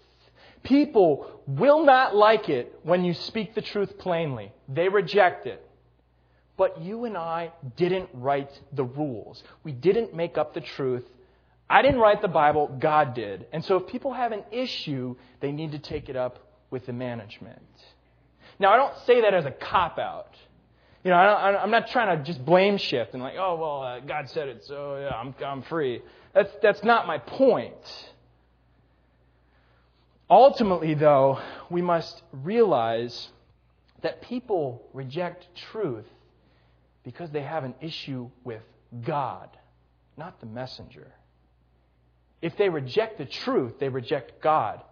People 0.63 1.43
will 1.47 1.85
not 1.85 2.17
like 2.17 2.49
it 2.49 2.75
when 2.85 3.05
you 3.05 3.13
speak 3.13 3.55
the 3.55 3.61
truth 3.61 3.99
plainly, 3.99 4.51
they 4.67 4.89
reject 4.89 5.47
it. 5.47 5.63
But 6.57 6.81
you 6.81 7.05
and 7.05 7.19
I 7.19 7.53
didn't 7.77 8.09
write 8.15 8.59
the 8.73 8.85
rules. 8.85 9.45
We 9.65 9.73
didn't 9.73 10.15
make 10.15 10.39
up 10.39 10.55
the 10.55 10.63
truth. 10.63 11.05
I 11.69 11.83
didn't 11.83 12.01
write 12.01 12.23
the 12.23 12.29
Bible, 12.29 12.75
God 12.81 13.13
did. 13.13 13.45
And 13.53 13.63
so 13.63 13.77
if 13.77 13.89
people 13.89 14.15
have 14.15 14.33
an 14.33 14.45
issue, 14.51 15.17
they 15.41 15.53
need 15.53 15.73
to 15.73 15.79
take 15.79 16.09
it 16.09 16.17
up 16.17 16.39
with 16.71 16.87
the 16.87 16.95
management. 16.95 17.61
Now, 18.59 18.73
I 18.73 18.77
don't 18.79 18.97
say 19.07 19.21
that 19.21 19.35
as 19.35 19.45
a 19.45 19.51
cop 19.51 19.99
out. 19.99 20.35
You 21.05 21.11
know, 21.11 21.17
I 21.17 21.63
am 21.63 21.71
not 21.71 21.89
trying 21.89 22.19
to 22.19 22.25
just 22.25 22.45
blame 22.45 22.77
shift 22.77 23.15
and 23.15 23.23
like, 23.23 23.35
oh, 23.39 23.57
well, 23.57 23.83
uh, 23.83 24.01
God 24.01 24.29
said 24.29 24.49
it, 24.49 24.65
so 24.65 24.97
yeah, 24.97 25.15
I'm, 25.15 25.35
I'm 25.45 25.63
free. 25.63 26.03
That's, 26.35 26.51
that's 26.61 26.83
not 26.83 27.07
my 27.07 27.19
point. 27.19 27.75
Ultimately, 30.29 30.95
though, 30.95 31.41
we 31.71 31.83
must 31.83 32.23
realize 32.33 33.29
that 34.03 34.23
people 34.23 34.83
reject 34.93 35.47
truth 35.71 36.05
because 37.05 37.31
they 37.31 37.43
have 37.43 37.65
an 37.65 37.75
issue 37.81 38.29
with 38.45 38.63
God, 39.05 39.49
not 40.17 40.41
the 40.41 40.47
messenger. 40.47 41.13
If 42.43 42.57
they 42.57 42.69
reject 42.69 43.19
the 43.19 43.25
truth, 43.25 43.79
they 43.79 43.89
reject 43.89 44.43
God. 44.43 44.83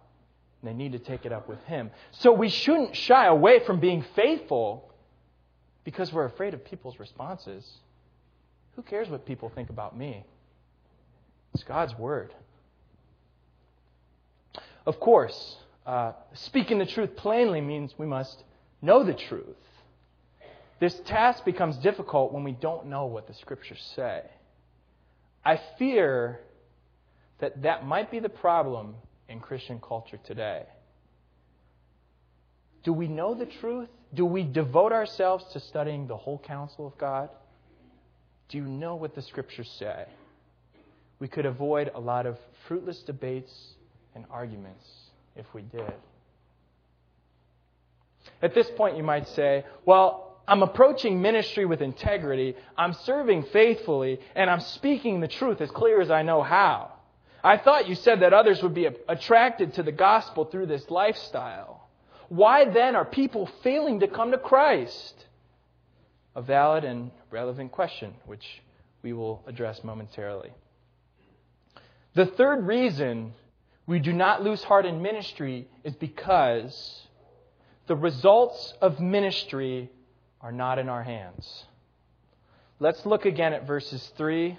And 0.61 0.69
they 0.69 0.73
need 0.73 0.93
to 0.93 0.99
take 0.99 1.25
it 1.25 1.31
up 1.31 1.47
with 1.47 1.63
Him. 1.65 1.91
So 2.11 2.31
we 2.31 2.49
shouldn't 2.49 2.95
shy 2.95 3.27
away 3.27 3.59
from 3.59 3.79
being 3.79 4.03
faithful 4.15 4.86
because 5.87 6.11
we're 6.11 6.25
afraid 6.25 6.53
of 6.53 6.65
people's 6.65 6.99
responses. 6.99 7.65
Who 8.75 8.81
cares 8.81 9.07
what 9.07 9.25
people 9.25 9.49
think 9.55 9.69
about 9.69 9.97
me? 9.97 10.25
It's 11.53 11.63
God's 11.63 11.97
Word. 11.97 12.33
Of 14.85 14.99
course, 14.99 15.55
uh, 15.85 16.11
speaking 16.33 16.79
the 16.79 16.85
truth 16.85 17.15
plainly 17.15 17.61
means 17.61 17.93
we 17.97 18.05
must 18.05 18.43
know 18.81 19.05
the 19.05 19.13
truth. 19.13 19.55
This 20.81 20.93
task 21.05 21.45
becomes 21.45 21.77
difficult 21.77 22.33
when 22.33 22.43
we 22.43 22.51
don't 22.51 22.87
know 22.87 23.05
what 23.05 23.25
the 23.25 23.33
Scriptures 23.35 23.93
say. 23.95 24.23
I 25.45 25.57
fear 25.79 26.41
that 27.39 27.61
that 27.61 27.85
might 27.85 28.11
be 28.11 28.19
the 28.19 28.27
problem 28.27 28.95
in 29.29 29.39
Christian 29.39 29.79
culture 29.79 30.19
today. 30.25 30.63
Do 32.83 32.91
we 32.91 33.07
know 33.07 33.33
the 33.33 33.45
truth? 33.45 33.87
Do 34.13 34.25
we 34.25 34.43
devote 34.43 34.91
ourselves 34.91 35.45
to 35.53 35.59
studying 35.59 36.07
the 36.07 36.17
whole 36.17 36.39
counsel 36.39 36.87
of 36.87 36.97
God? 36.97 37.29
Do 38.49 38.57
you 38.57 38.63
know 38.63 38.95
what 38.95 39.15
the 39.15 39.21
Scriptures 39.21 39.69
say? 39.77 40.05
We 41.19 41.27
could 41.27 41.45
avoid 41.45 41.91
a 41.93 41.99
lot 41.99 42.25
of 42.25 42.37
fruitless 42.67 42.99
debates 42.99 43.53
and 44.15 44.25
arguments 44.29 44.85
if 45.35 45.45
we 45.53 45.61
did. 45.63 45.93
At 48.41 48.53
this 48.53 48.69
point, 48.75 48.97
you 48.97 49.03
might 49.03 49.27
say, 49.29 49.65
well, 49.85 50.39
I'm 50.47 50.63
approaching 50.63 51.21
ministry 51.21 51.65
with 51.65 51.81
integrity, 51.81 52.55
I'm 52.77 52.93
serving 52.93 53.43
faithfully, 53.43 54.19
and 54.35 54.49
I'm 54.49 54.61
speaking 54.61 55.19
the 55.19 55.27
truth 55.27 55.59
as 55.59 55.69
clear 55.71 55.99
as 55.99 56.09
I 56.09 56.21
know 56.21 56.41
how. 56.41 56.93
I 57.43 57.57
thought 57.57 57.87
you 57.89 57.95
said 57.95 58.21
that 58.21 58.33
others 58.33 58.63
would 58.63 58.73
be 58.73 58.87
attracted 59.07 59.73
to 59.73 59.83
the 59.83 59.91
gospel 59.91 60.45
through 60.45 60.67
this 60.67 60.89
lifestyle. 60.89 61.76
Why 62.29 62.65
then 62.65 62.95
are 62.95 63.05
people 63.05 63.49
failing 63.63 64.01
to 64.01 64.07
come 64.07 64.31
to 64.31 64.37
Christ? 64.37 65.25
A 66.35 66.41
valid 66.41 66.83
and 66.83 67.11
relevant 67.31 67.71
question, 67.71 68.13
which 68.25 68.45
we 69.01 69.13
will 69.13 69.43
address 69.47 69.83
momentarily. 69.83 70.51
The 72.13 72.25
third 72.25 72.65
reason 72.67 73.33
we 73.85 73.99
do 73.99 74.11
not 74.11 74.43
lose 74.43 74.63
heart 74.63 74.85
in 74.85 75.01
ministry 75.01 75.67
is 75.83 75.95
because 75.95 77.07
the 77.87 77.95
results 77.95 78.73
of 78.81 78.99
ministry 78.99 79.89
are 80.41 80.51
not 80.51 80.77
in 80.77 80.89
our 80.89 81.03
hands. 81.03 81.65
Let's 82.79 83.05
look 83.05 83.25
again 83.25 83.53
at 83.53 83.65
verses 83.65 84.11
3 84.17 84.57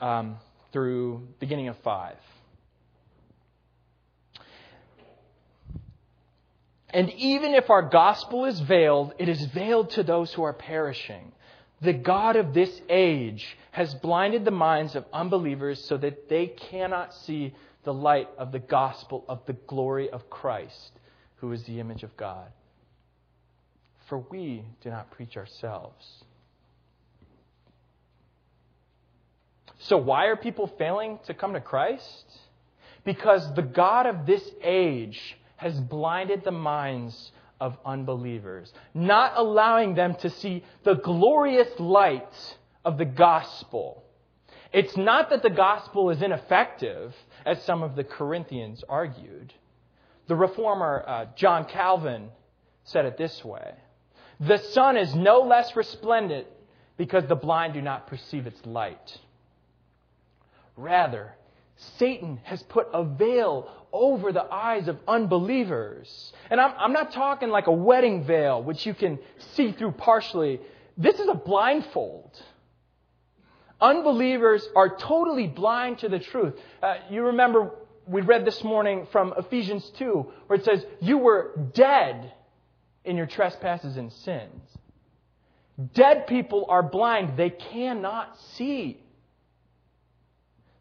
um, 0.00 0.36
through 0.72 1.26
beginning 1.40 1.68
of 1.68 1.78
5. 1.78 2.14
And 6.92 7.10
even 7.12 7.54
if 7.54 7.70
our 7.70 7.82
gospel 7.82 8.44
is 8.46 8.58
veiled, 8.60 9.14
it 9.18 9.28
is 9.28 9.44
veiled 9.46 9.90
to 9.90 10.02
those 10.02 10.32
who 10.32 10.42
are 10.42 10.52
perishing. 10.52 11.32
The 11.80 11.92
God 11.92 12.36
of 12.36 12.52
this 12.52 12.80
age 12.88 13.56
has 13.70 13.94
blinded 13.94 14.44
the 14.44 14.50
minds 14.50 14.96
of 14.96 15.04
unbelievers 15.12 15.82
so 15.84 15.96
that 15.96 16.28
they 16.28 16.46
cannot 16.48 17.14
see 17.14 17.54
the 17.84 17.94
light 17.94 18.28
of 18.36 18.52
the 18.52 18.58
gospel 18.58 19.24
of 19.28 19.40
the 19.46 19.54
glory 19.54 20.10
of 20.10 20.28
Christ, 20.28 20.92
who 21.36 21.52
is 21.52 21.62
the 21.64 21.80
image 21.80 22.02
of 22.02 22.16
God. 22.16 22.48
For 24.08 24.18
we 24.18 24.64
do 24.82 24.90
not 24.90 25.10
preach 25.12 25.36
ourselves. 25.36 26.24
So, 29.78 29.96
why 29.96 30.26
are 30.26 30.36
people 30.36 30.66
failing 30.76 31.20
to 31.24 31.32
come 31.32 31.54
to 31.54 31.60
Christ? 31.60 32.26
Because 33.04 33.54
the 33.54 33.62
God 33.62 34.06
of 34.06 34.26
this 34.26 34.42
age 34.62 35.38
has 35.60 35.78
blinded 35.78 36.42
the 36.42 36.50
minds 36.50 37.32
of 37.60 37.76
unbelievers, 37.84 38.72
not 38.94 39.34
allowing 39.36 39.94
them 39.94 40.14
to 40.14 40.30
see 40.30 40.64
the 40.84 40.94
glorious 40.94 41.68
light 41.78 42.56
of 42.82 42.96
the 42.96 43.04
gospel. 43.04 44.02
It's 44.72 44.96
not 44.96 45.28
that 45.28 45.42
the 45.42 45.50
gospel 45.50 46.08
is 46.08 46.22
ineffective, 46.22 47.14
as 47.44 47.62
some 47.64 47.82
of 47.82 47.94
the 47.94 48.04
Corinthians 48.04 48.82
argued. 48.88 49.52
The 50.28 50.34
reformer 50.34 51.04
uh, 51.06 51.26
John 51.36 51.66
Calvin 51.66 52.30
said 52.84 53.04
it 53.04 53.18
this 53.18 53.44
way 53.44 53.74
The 54.40 54.56
sun 54.56 54.96
is 54.96 55.14
no 55.14 55.40
less 55.40 55.76
resplendent 55.76 56.46
because 56.96 57.26
the 57.26 57.36
blind 57.36 57.74
do 57.74 57.82
not 57.82 58.06
perceive 58.06 58.46
its 58.46 58.64
light. 58.64 59.18
Rather, 60.74 61.34
Satan 61.98 62.40
has 62.44 62.62
put 62.62 62.88
a 62.94 63.04
veil 63.04 63.79
over 63.92 64.32
the 64.32 64.44
eyes 64.44 64.88
of 64.88 64.98
unbelievers. 65.06 66.32
And 66.50 66.60
I'm, 66.60 66.74
I'm, 66.78 66.92
not 66.92 67.12
talking 67.12 67.48
like 67.50 67.66
a 67.66 67.72
wedding 67.72 68.24
veil, 68.24 68.62
which 68.62 68.86
you 68.86 68.94
can 68.94 69.18
see 69.54 69.72
through 69.72 69.92
partially. 69.92 70.60
This 70.96 71.18
is 71.18 71.28
a 71.28 71.34
blindfold. 71.34 72.30
Unbelievers 73.80 74.66
are 74.76 74.96
totally 74.96 75.46
blind 75.46 75.98
to 76.00 76.08
the 76.08 76.18
truth. 76.18 76.54
Uh, 76.82 76.96
you 77.10 77.22
remember 77.26 77.72
we 78.06 78.22
read 78.22 78.44
this 78.44 78.64
morning 78.64 79.06
from 79.12 79.32
Ephesians 79.38 79.88
2, 79.98 80.26
where 80.46 80.58
it 80.58 80.64
says, 80.64 80.84
You 81.00 81.18
were 81.18 81.52
dead 81.74 82.32
in 83.04 83.16
your 83.16 83.26
trespasses 83.26 83.96
and 83.96 84.12
sins. 84.12 84.62
Dead 85.94 86.26
people 86.26 86.66
are 86.68 86.82
blind, 86.82 87.36
they 87.36 87.50
cannot 87.50 88.36
see. 88.56 89.02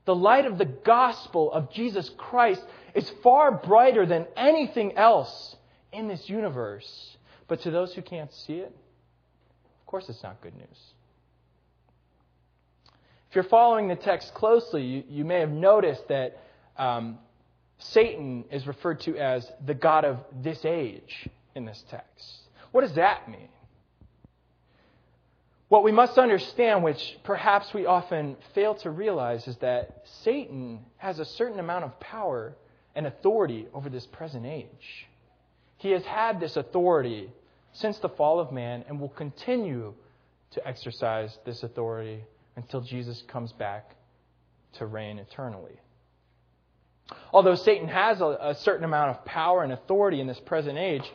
The 0.05 0.15
light 0.15 0.45
of 0.45 0.57
the 0.57 0.65
gospel 0.65 1.51
of 1.51 1.71
Jesus 1.71 2.09
Christ 2.17 2.63
is 2.93 3.09
far 3.23 3.51
brighter 3.51 4.05
than 4.05 4.27
anything 4.35 4.95
else 4.95 5.55
in 5.91 6.07
this 6.07 6.29
universe. 6.29 7.17
But 7.47 7.61
to 7.61 7.71
those 7.71 7.93
who 7.93 8.01
can't 8.01 8.33
see 8.33 8.57
it, 8.57 8.75
of 9.79 9.85
course, 9.85 10.07
it's 10.09 10.21
not 10.23 10.41
good 10.41 10.55
news. 10.55 10.93
If 13.29 13.35
you're 13.35 13.43
following 13.43 13.87
the 13.87 13.95
text 13.95 14.33
closely, 14.33 14.83
you, 14.83 15.03
you 15.09 15.25
may 15.25 15.39
have 15.39 15.51
noticed 15.51 16.07
that 16.07 16.39
um, 16.77 17.19
Satan 17.77 18.45
is 18.51 18.65
referred 18.65 19.01
to 19.01 19.17
as 19.17 19.49
the 19.65 19.73
God 19.73 20.05
of 20.05 20.17
this 20.41 20.65
age 20.65 21.27
in 21.55 21.65
this 21.65 21.83
text. 21.89 22.39
What 22.71 22.81
does 22.81 22.93
that 22.93 23.29
mean? 23.29 23.49
What 25.69 25.83
we 25.83 25.91
must 25.91 26.17
understand, 26.17 26.83
which 26.83 27.17
perhaps 27.23 27.71
we 27.73 27.85
often 27.85 28.35
fail 28.55 28.73
to 28.75 28.89
realize, 28.89 29.47
is 29.47 29.55
that 29.57 30.03
Satan 30.23 30.79
has 30.97 31.19
a 31.19 31.25
certain 31.25 31.59
amount 31.59 31.85
of 31.85 31.99
power 31.99 32.55
and 32.99 33.07
authority 33.07 33.65
over 33.73 33.87
this 33.87 34.05
present 34.05 34.45
age. 34.45 35.07
He 35.77 35.91
has 35.91 36.03
had 36.03 36.41
this 36.41 36.57
authority 36.57 37.31
since 37.71 37.97
the 37.99 38.09
fall 38.09 38.41
of 38.41 38.51
man 38.51 38.83
and 38.89 38.99
will 38.99 39.07
continue 39.07 39.93
to 40.51 40.67
exercise 40.67 41.39
this 41.45 41.63
authority 41.63 42.25
until 42.57 42.81
Jesus 42.81 43.23
comes 43.25 43.53
back 43.53 43.95
to 44.73 44.85
reign 44.85 45.17
eternally. 45.17 45.79
Although 47.31 47.55
Satan 47.55 47.87
has 47.87 48.19
a, 48.19 48.37
a, 48.41 48.55
certain 48.55 48.83
amount 48.83 49.11
of 49.11 49.23
power 49.23 49.63
and 49.63 49.71
authority 49.71 50.19
in 50.19 50.27
this 50.27 50.41
present 50.41 50.77
age, 50.77 51.09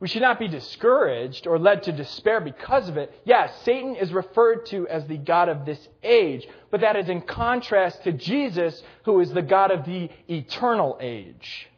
we 0.00 0.08
should 0.08 0.22
not 0.22 0.38
be 0.38 0.48
discouraged 0.48 1.46
or 1.46 1.58
led 1.58 1.82
to 1.82 1.92
despair 1.92 2.40
because 2.40 2.88
of 2.88 2.96
it. 2.96 3.12
Yes, 3.24 3.52
Satan 3.64 3.96
is 3.96 4.12
referred 4.14 4.64
to 4.66 4.88
as 4.88 5.06
the 5.06 5.18
God 5.18 5.50
of 5.50 5.66
this 5.66 5.88
age, 6.02 6.48
but 6.70 6.80
that 6.80 6.96
is 6.96 7.10
in 7.10 7.20
contrast 7.20 8.02
to 8.04 8.12
Jesus, 8.12 8.82
who 9.04 9.20
is 9.20 9.30
the 9.30 9.42
God 9.42 9.70
of 9.70 9.84
the 9.84 10.08
eternal 10.26 10.96
age. 11.00 11.68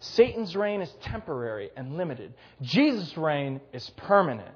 Satan's 0.00 0.56
reign 0.56 0.80
is 0.80 0.90
temporary 1.02 1.70
and 1.76 1.98
limited. 1.98 2.32
Jesus' 2.62 3.16
reign 3.18 3.60
is 3.74 3.90
permanent 3.90 4.48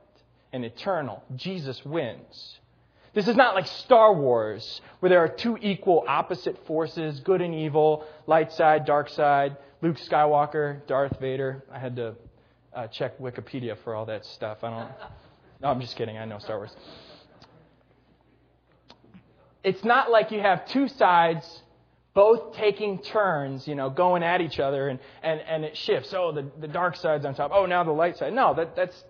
and 0.52 0.64
eternal. 0.64 1.22
Jesus 1.36 1.84
wins. 1.84 2.58
This 3.12 3.28
is 3.28 3.36
not 3.36 3.54
like 3.54 3.66
Star 3.66 4.14
Wars, 4.14 4.80
where 5.00 5.10
there 5.10 5.22
are 5.22 5.28
two 5.28 5.58
equal 5.60 6.04
opposite 6.08 6.64
forces, 6.66 7.20
good 7.20 7.42
and 7.42 7.54
evil, 7.54 8.06
light 8.26 8.52
side, 8.52 8.86
dark 8.86 9.10
side, 9.10 9.58
Luke 9.82 9.98
Skywalker, 9.98 10.86
Darth 10.86 11.20
Vader. 11.20 11.62
I 11.70 11.78
had 11.78 11.96
to 11.96 12.14
uh, 12.74 12.86
check 12.88 13.18
Wikipedia 13.18 13.76
for 13.84 13.94
all 13.94 14.06
that 14.06 14.24
stuff. 14.26 14.58
I 14.62 14.70
don't. 14.70 14.90
No, 15.60 15.68
I'm 15.68 15.80
just 15.80 15.94
kidding. 15.94 16.18
I 16.18 16.24
know 16.24 16.40
Star 16.40 16.56
Wars. 16.56 16.74
It's 19.62 19.84
not 19.84 20.10
like 20.10 20.32
you 20.32 20.40
have 20.40 20.66
two 20.66 20.88
sides 20.88 21.62
both 22.14 22.56
taking 22.56 22.98
turns, 22.98 23.66
you 23.66 23.74
know, 23.74 23.88
going 23.88 24.22
at 24.22 24.40
each 24.40 24.58
other 24.58 24.88
and, 24.88 24.98
and, 25.22 25.40
and 25.40 25.64
it 25.64 25.76
shifts. 25.76 26.12
Oh, 26.12 26.32
the, 26.32 26.50
the 26.60 26.68
dark 26.68 26.96
side's 26.96 27.24
on 27.24 27.34
top. 27.34 27.52
Oh, 27.54 27.66
now 27.66 27.84
the 27.84 27.92
light 27.92 28.18
side. 28.18 28.32
No, 28.32 28.54
that, 28.54 28.76
that's, 28.76 29.04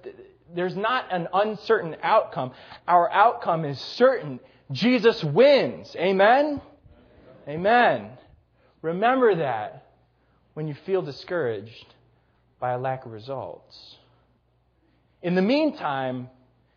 there's 0.54 0.76
not 0.76 1.06
an 1.10 1.28
uncertain 1.32 1.96
outcome. 2.02 2.52
Our 2.86 3.10
outcome 3.10 3.64
is 3.64 3.80
certain. 3.80 4.38
Jesus 4.70 5.24
wins. 5.24 5.96
Amen? 5.96 6.60
Amen. 7.48 8.10
Remember 8.82 9.34
that 9.36 9.86
when 10.54 10.68
you 10.68 10.74
feel 10.86 11.02
discouraged 11.02 11.86
by 12.62 12.74
a 12.74 12.78
lack 12.78 13.04
of 13.04 13.10
results. 13.10 13.96
In 15.20 15.34
the 15.34 15.42
meantime, 15.42 16.28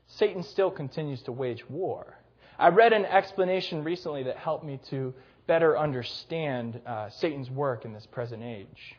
Satan 0.08 0.42
still 0.42 0.72
continues 0.72 1.22
to 1.22 1.32
wage 1.32 1.64
war. 1.70 2.18
I 2.58 2.70
read 2.70 2.92
an 2.92 3.06
explanation 3.06 3.84
recently 3.84 4.24
that 4.24 4.36
helped 4.36 4.66
me 4.66 4.80
to 4.90 5.14
better 5.46 5.78
understand 5.78 6.82
uh, 6.88 7.12
Satan's 7.12 7.52
work 7.52 7.86
in 7.86 7.94
this 7.94 8.08
present 8.08 8.42
age. 8.42 8.96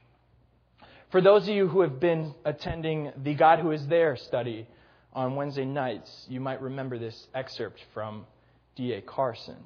For 1.11 1.20
those 1.20 1.42
of 1.49 1.57
you 1.57 1.66
who 1.66 1.81
have 1.81 1.99
been 1.99 2.33
attending 2.44 3.11
the 3.20 3.35
God 3.35 3.59
Who 3.59 3.72
Is 3.72 3.85
There 3.88 4.14
study 4.14 4.68
on 5.12 5.35
Wednesday 5.35 5.64
nights, 5.64 6.27
you 6.29 6.38
might 6.38 6.62
remember 6.62 7.01
this 7.01 7.27
excerpt 7.35 7.81
from 7.94 8.27
D.A. 8.77 9.01
Carson. 9.01 9.59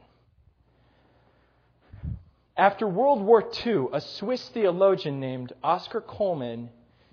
After 2.57 2.87
World 2.87 3.21
War 3.21 3.47
II, 3.67 3.89
a 3.93 4.01
Swiss 4.01 4.49
theologian 4.55 5.21
named 5.21 5.53
Oscar 5.63 6.01
Cullmann 6.01 6.71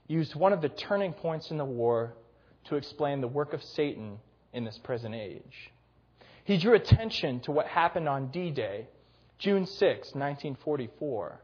used 0.07 0.35
one 0.35 0.53
of 0.53 0.61
the 0.61 0.69
turning 0.69 1.13
points 1.13 1.51
in 1.51 1.57
the 1.57 1.65
war 1.65 2.13
to 2.65 2.75
explain 2.75 3.21
the 3.21 3.27
work 3.27 3.53
of 3.53 3.63
Satan 3.63 4.19
in 4.53 4.63
this 4.63 4.77
present 4.77 5.15
age. 5.15 5.71
He 6.43 6.57
drew 6.57 6.75
attention 6.75 7.41
to 7.41 7.51
what 7.51 7.67
happened 7.67 8.07
on 8.07 8.27
D 8.27 8.51
Day, 8.51 8.87
June 9.37 9.65
6, 9.65 9.79
1944. 9.79 11.41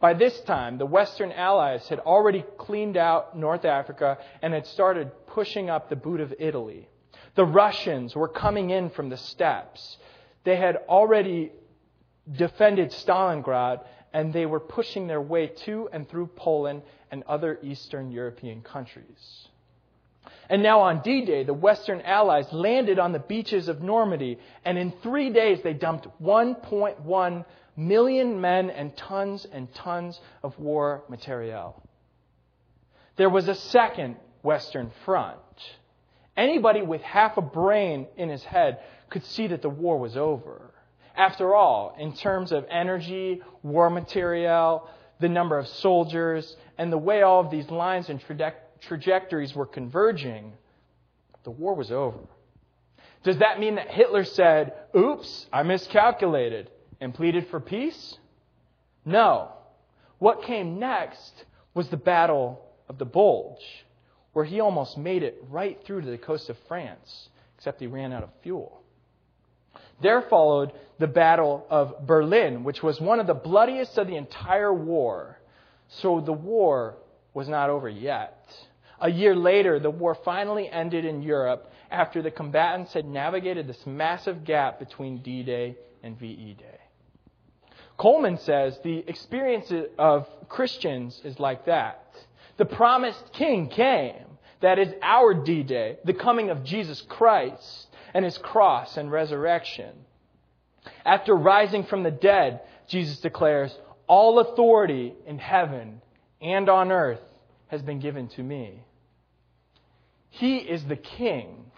By 0.00 0.14
this 0.14 0.40
time, 0.42 0.78
the 0.78 0.86
Western 0.86 1.32
Allies 1.32 1.86
had 1.88 1.98
already 2.00 2.44
cleaned 2.56 2.96
out 2.96 3.36
North 3.36 3.64
Africa 3.64 4.18
and 4.42 4.54
had 4.54 4.66
started 4.66 5.10
pushing 5.26 5.68
up 5.68 5.88
the 5.88 5.96
boot 5.96 6.20
of 6.20 6.32
Italy. 6.38 6.88
The 7.34 7.44
Russians 7.44 8.14
were 8.14 8.28
coming 8.28 8.70
in 8.70 8.90
from 8.90 9.08
the 9.08 9.16
steppes. 9.16 9.98
They 10.44 10.56
had 10.56 10.76
already 10.88 11.52
defended 12.30 12.90
Stalingrad 12.90 13.80
and 14.12 14.32
they 14.32 14.46
were 14.46 14.60
pushing 14.60 15.06
their 15.06 15.20
way 15.20 15.48
to 15.64 15.88
and 15.92 16.08
through 16.08 16.28
Poland 16.28 16.82
and 17.10 17.22
other 17.24 17.58
Eastern 17.62 18.10
European 18.10 18.62
countries. 18.62 19.48
And 20.48 20.62
now 20.62 20.80
on 20.80 21.00
D 21.02 21.24
Day, 21.24 21.44
the 21.44 21.54
Western 21.54 22.00
Allies 22.02 22.52
landed 22.52 22.98
on 22.98 23.12
the 23.12 23.18
beaches 23.18 23.68
of 23.68 23.82
Normandy, 23.82 24.38
and 24.64 24.78
in 24.78 24.92
three 25.02 25.30
days 25.30 25.60
they 25.62 25.74
dumped 25.74 26.06
1.1 26.22 27.44
million 27.76 28.40
men 28.40 28.70
and 28.70 28.96
tons 28.96 29.46
and 29.50 29.72
tons 29.74 30.20
of 30.42 30.58
war 30.58 31.04
materiel. 31.08 31.82
There 33.16 33.30
was 33.30 33.48
a 33.48 33.54
second 33.54 34.16
Western 34.42 34.90
Front. 35.04 35.38
Anybody 36.36 36.82
with 36.82 37.02
half 37.02 37.36
a 37.36 37.42
brain 37.42 38.06
in 38.16 38.28
his 38.28 38.44
head 38.44 38.80
could 39.10 39.24
see 39.24 39.48
that 39.48 39.62
the 39.62 39.68
war 39.68 39.98
was 39.98 40.16
over. 40.16 40.67
After 41.18 41.52
all, 41.52 41.96
in 41.98 42.14
terms 42.14 42.52
of 42.52 42.64
energy, 42.70 43.42
war 43.64 43.90
material, 43.90 44.88
the 45.18 45.28
number 45.28 45.58
of 45.58 45.66
soldiers, 45.66 46.56
and 46.78 46.92
the 46.92 46.98
way 46.98 47.22
all 47.22 47.40
of 47.40 47.50
these 47.50 47.68
lines 47.70 48.08
and 48.08 48.22
trajectories 48.80 49.52
were 49.52 49.66
converging, 49.66 50.52
the 51.42 51.50
war 51.50 51.74
was 51.74 51.90
over. 51.90 52.20
Does 53.24 53.38
that 53.38 53.58
mean 53.58 53.74
that 53.74 53.90
Hitler 53.90 54.22
said, 54.22 54.74
oops, 54.96 55.46
I 55.52 55.64
miscalculated, 55.64 56.70
and 57.00 57.12
pleaded 57.12 57.48
for 57.48 57.58
peace? 57.58 58.16
No. 59.04 59.50
What 60.18 60.44
came 60.44 60.78
next 60.78 61.32
was 61.74 61.88
the 61.88 61.96
Battle 61.96 62.64
of 62.88 62.98
the 62.98 63.04
Bulge, 63.04 63.84
where 64.34 64.44
he 64.44 64.60
almost 64.60 64.96
made 64.96 65.24
it 65.24 65.44
right 65.50 65.82
through 65.84 66.02
to 66.02 66.10
the 66.10 66.16
coast 66.18 66.48
of 66.48 66.56
France, 66.68 67.28
except 67.56 67.80
he 67.80 67.88
ran 67.88 68.12
out 68.12 68.22
of 68.22 68.30
fuel. 68.42 68.77
There 70.00 70.22
followed 70.22 70.72
the 70.98 71.06
Battle 71.06 71.66
of 71.70 72.06
Berlin, 72.06 72.64
which 72.64 72.82
was 72.82 73.00
one 73.00 73.20
of 73.20 73.26
the 73.26 73.34
bloodiest 73.34 73.98
of 73.98 74.06
the 74.06 74.16
entire 74.16 74.72
war. 74.72 75.38
So 75.88 76.20
the 76.20 76.32
war 76.32 76.96
was 77.34 77.48
not 77.48 77.70
over 77.70 77.88
yet. 77.88 78.46
A 79.00 79.10
year 79.10 79.34
later, 79.34 79.78
the 79.78 79.90
war 79.90 80.14
finally 80.14 80.68
ended 80.68 81.04
in 81.04 81.22
Europe 81.22 81.72
after 81.90 82.20
the 82.20 82.30
combatants 82.30 82.92
had 82.92 83.06
navigated 83.06 83.66
this 83.66 83.86
massive 83.86 84.44
gap 84.44 84.78
between 84.78 85.18
D 85.18 85.42
Day 85.42 85.76
and 86.02 86.18
VE 86.18 86.56
Day. 86.58 86.78
Coleman 87.96 88.38
says 88.38 88.78
the 88.82 89.04
experience 89.08 89.72
of 89.98 90.28
Christians 90.48 91.20
is 91.24 91.38
like 91.40 91.66
that. 91.66 92.04
The 92.56 92.64
promised 92.64 93.32
king 93.32 93.68
came. 93.68 94.24
That 94.60 94.78
is 94.78 94.92
our 95.02 95.34
D 95.34 95.62
Day, 95.62 95.98
the 96.04 96.14
coming 96.14 96.50
of 96.50 96.64
Jesus 96.64 97.00
Christ 97.02 97.87
and 98.14 98.24
his 98.24 98.38
cross 98.38 98.96
and 98.96 99.10
resurrection. 99.10 99.92
After 101.04 101.34
rising 101.34 101.84
from 101.84 102.02
the 102.02 102.10
dead, 102.10 102.60
Jesus 102.88 103.20
declares, 103.20 103.76
All 104.06 104.38
authority 104.38 105.14
in 105.26 105.38
heaven 105.38 106.00
and 106.40 106.68
on 106.68 106.92
earth 106.92 107.20
has 107.68 107.82
been 107.82 108.00
given 108.00 108.28
to 108.28 108.42
me. 108.42 108.82
He 110.30 110.58
is 110.58 110.84
the 110.84 110.96
king. 110.96 111.70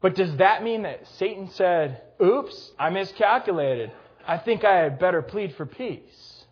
But 0.00 0.14
does 0.14 0.36
that 0.36 0.62
mean 0.62 0.82
that 0.82 1.06
Satan 1.18 1.50
said, 1.50 2.02
Oops, 2.22 2.72
I 2.78 2.90
miscalculated. 2.90 3.92
I 4.26 4.38
think 4.38 4.64
I 4.64 4.78
had 4.78 4.98
better 4.98 5.22
plead 5.22 5.54
for 5.56 5.66
peace? 5.66 6.44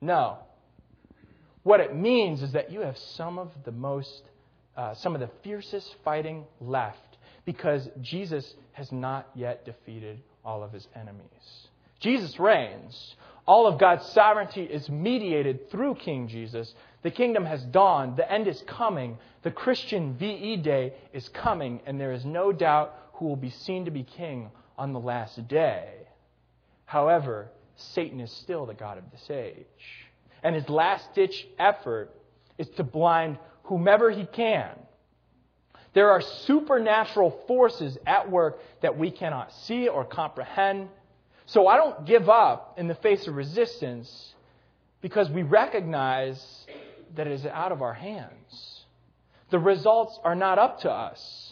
No. 0.00 0.38
What 1.62 1.80
it 1.80 1.94
means 1.94 2.42
is 2.42 2.52
that 2.52 2.72
you 2.72 2.80
have 2.80 2.96
some 2.96 3.38
of 3.38 3.50
the 3.64 3.72
most, 3.72 4.22
uh, 4.76 4.94
some 4.94 5.14
of 5.14 5.20
the 5.20 5.30
fiercest 5.42 5.94
fighting 6.04 6.44
left 6.60 7.09
because 7.44 7.88
Jesus 8.00 8.54
has 8.72 8.92
not 8.92 9.28
yet 9.34 9.64
defeated 9.64 10.20
all 10.44 10.62
of 10.62 10.72
his 10.72 10.86
enemies. 10.94 11.68
Jesus 12.00 12.38
reigns. 12.38 13.16
All 13.46 13.66
of 13.66 13.78
God's 13.78 14.06
sovereignty 14.06 14.62
is 14.62 14.88
mediated 14.88 15.70
through 15.70 15.96
King 15.96 16.28
Jesus. 16.28 16.74
The 17.02 17.10
kingdom 17.10 17.44
has 17.44 17.62
dawned. 17.64 18.16
The 18.16 18.30
end 18.30 18.46
is 18.46 18.62
coming. 18.66 19.18
The 19.42 19.50
Christian 19.50 20.14
VE 20.14 20.58
day 20.58 20.94
is 21.12 21.28
coming, 21.30 21.80
and 21.86 22.00
there 22.00 22.12
is 22.12 22.24
no 22.24 22.52
doubt 22.52 22.94
who 23.14 23.26
will 23.26 23.36
be 23.36 23.50
seen 23.50 23.84
to 23.84 23.90
be 23.90 24.02
king 24.02 24.50
on 24.78 24.92
the 24.92 25.00
last 25.00 25.46
day. 25.48 25.92
However, 26.84 27.50
Satan 27.76 28.20
is 28.20 28.30
still 28.32 28.66
the 28.66 28.74
God 28.74 28.98
of 28.98 29.04
this 29.10 29.30
age. 29.30 30.08
And 30.42 30.54
his 30.54 30.68
last 30.68 31.14
ditch 31.14 31.46
effort 31.58 32.14
is 32.58 32.68
to 32.70 32.84
blind 32.84 33.38
whomever 33.64 34.10
he 34.10 34.24
can. 34.24 34.70
There 35.92 36.10
are 36.10 36.20
supernatural 36.20 37.30
forces 37.48 37.98
at 38.06 38.30
work 38.30 38.60
that 38.80 38.96
we 38.96 39.10
cannot 39.10 39.52
see 39.52 39.88
or 39.88 40.04
comprehend. 40.04 40.88
So 41.46 41.66
I 41.66 41.76
don't 41.76 42.06
give 42.06 42.28
up 42.28 42.74
in 42.78 42.86
the 42.86 42.94
face 42.94 43.26
of 43.26 43.34
resistance 43.34 44.34
because 45.00 45.28
we 45.30 45.42
recognize 45.42 46.66
that 47.16 47.26
it 47.26 47.32
is 47.32 47.46
out 47.46 47.72
of 47.72 47.82
our 47.82 47.94
hands. 47.94 48.84
The 49.50 49.58
results 49.58 50.18
are 50.22 50.36
not 50.36 50.58
up 50.58 50.80
to 50.82 50.90
us. 50.90 51.50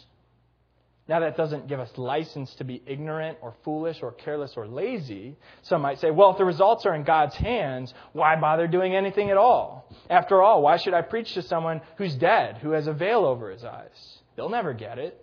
Now, 1.09 1.21
that 1.21 1.35
doesn't 1.35 1.67
give 1.67 1.79
us 1.79 1.89
license 1.97 2.53
to 2.55 2.63
be 2.63 2.83
ignorant 2.85 3.39
or 3.41 3.55
foolish 3.63 3.97
or 4.03 4.11
careless 4.11 4.53
or 4.55 4.67
lazy. 4.67 5.35
Some 5.63 5.81
might 5.81 5.99
say, 5.99 6.11
well, 6.11 6.29
if 6.29 6.37
the 6.37 6.45
results 6.45 6.85
are 6.85 6.93
in 6.93 7.03
God's 7.03 7.35
hands, 7.35 7.91
why 8.13 8.35
bother 8.35 8.67
doing 8.67 8.95
anything 8.95 9.31
at 9.31 9.37
all? 9.37 9.91
After 10.07 10.39
all, 10.43 10.61
why 10.61 10.77
should 10.77 10.93
I 10.93 11.01
preach 11.01 11.33
to 11.33 11.41
someone 11.41 11.81
who's 11.97 12.13
dead, 12.13 12.59
who 12.59 12.71
has 12.71 12.85
a 12.85 12.93
veil 12.93 13.25
over 13.25 13.49
his 13.49 13.65
eyes? 13.65 14.18
They'll 14.39 14.47
never 14.47 14.71
get 14.71 14.99
it. 14.99 15.21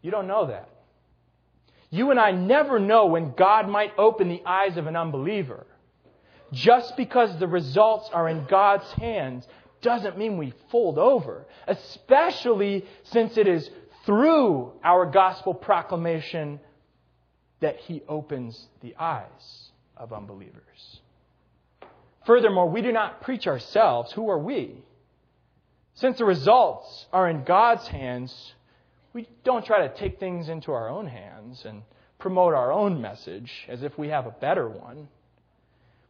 You 0.00 0.12
don't 0.12 0.28
know 0.28 0.46
that. 0.46 0.70
You 1.90 2.12
and 2.12 2.20
I 2.20 2.30
never 2.30 2.78
know 2.78 3.06
when 3.06 3.32
God 3.32 3.68
might 3.68 3.98
open 3.98 4.28
the 4.28 4.44
eyes 4.46 4.76
of 4.76 4.86
an 4.86 4.94
unbeliever. 4.94 5.66
Just 6.52 6.96
because 6.96 7.36
the 7.40 7.48
results 7.48 8.08
are 8.12 8.28
in 8.28 8.44
God's 8.44 8.88
hands 8.92 9.44
doesn't 9.82 10.16
mean 10.16 10.38
we 10.38 10.54
fold 10.70 10.98
over, 10.98 11.46
especially 11.66 12.84
since 13.02 13.36
it 13.36 13.48
is 13.48 13.68
through 14.04 14.70
our 14.84 15.04
gospel 15.04 15.52
proclamation 15.52 16.60
that 17.58 17.78
He 17.78 18.02
opens 18.08 18.68
the 18.82 18.94
eyes 19.00 19.70
of 19.96 20.12
unbelievers. 20.12 21.00
Furthermore, 22.24 22.70
we 22.70 22.82
do 22.82 22.92
not 22.92 23.22
preach 23.22 23.48
ourselves. 23.48 24.12
Who 24.12 24.30
are 24.30 24.38
we? 24.38 24.84
Since 25.96 26.18
the 26.18 26.26
results 26.26 27.06
are 27.10 27.28
in 27.28 27.44
God's 27.44 27.88
hands, 27.88 28.54
we 29.14 29.26
don't 29.44 29.64
try 29.64 29.88
to 29.88 29.94
take 29.94 30.20
things 30.20 30.50
into 30.50 30.72
our 30.72 30.90
own 30.90 31.06
hands 31.06 31.64
and 31.64 31.82
promote 32.18 32.52
our 32.52 32.70
own 32.70 33.00
message 33.00 33.64
as 33.66 33.82
if 33.82 33.96
we 33.96 34.08
have 34.08 34.26
a 34.26 34.30
better 34.30 34.68
one. 34.68 35.08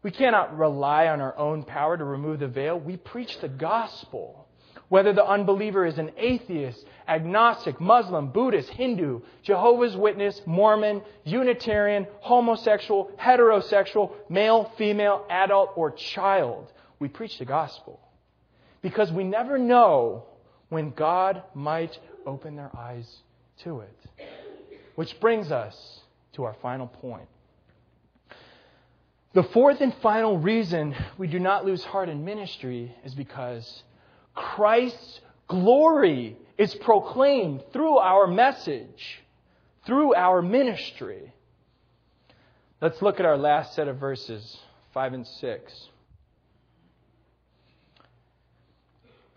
We 0.02 0.10
cannot 0.10 0.58
rely 0.58 1.06
on 1.06 1.20
our 1.20 1.38
own 1.38 1.62
power 1.62 1.96
to 1.96 2.04
remove 2.04 2.40
the 2.40 2.48
veil. 2.48 2.78
We 2.78 2.96
preach 2.96 3.38
the 3.40 3.48
gospel. 3.48 4.48
Whether 4.88 5.12
the 5.12 5.24
unbeliever 5.24 5.86
is 5.86 5.98
an 5.98 6.10
atheist, 6.16 6.84
agnostic, 7.06 7.80
Muslim, 7.80 8.30
Buddhist, 8.30 8.70
Hindu, 8.70 9.20
Jehovah's 9.42 9.96
Witness, 9.96 10.40
Mormon, 10.46 11.02
Unitarian, 11.24 12.08
homosexual, 12.20 13.10
heterosexual, 13.20 14.12
male, 14.28 14.70
female, 14.76 15.24
adult, 15.30 15.70
or 15.76 15.92
child, 15.92 16.72
we 16.98 17.08
preach 17.08 17.38
the 17.38 17.44
gospel. 17.44 18.00
Because 18.86 19.10
we 19.10 19.24
never 19.24 19.58
know 19.58 20.26
when 20.68 20.90
God 20.90 21.42
might 21.56 21.98
open 22.24 22.54
their 22.54 22.70
eyes 22.72 23.04
to 23.64 23.80
it. 23.80 23.98
Which 24.94 25.18
brings 25.18 25.50
us 25.50 26.02
to 26.34 26.44
our 26.44 26.54
final 26.62 26.86
point. 26.86 27.26
The 29.32 29.42
fourth 29.42 29.80
and 29.80 29.92
final 29.94 30.38
reason 30.38 30.94
we 31.18 31.26
do 31.26 31.40
not 31.40 31.64
lose 31.64 31.82
heart 31.82 32.08
in 32.08 32.24
ministry 32.24 32.94
is 33.04 33.12
because 33.12 33.82
Christ's 34.36 35.20
glory 35.48 36.36
is 36.56 36.72
proclaimed 36.76 37.64
through 37.72 37.98
our 37.98 38.28
message, 38.28 39.20
through 39.84 40.14
our 40.14 40.42
ministry. 40.42 41.32
Let's 42.80 43.02
look 43.02 43.18
at 43.18 43.26
our 43.26 43.36
last 43.36 43.74
set 43.74 43.88
of 43.88 43.98
verses, 43.98 44.58
5 44.94 45.12
and 45.12 45.26
6. 45.26 45.88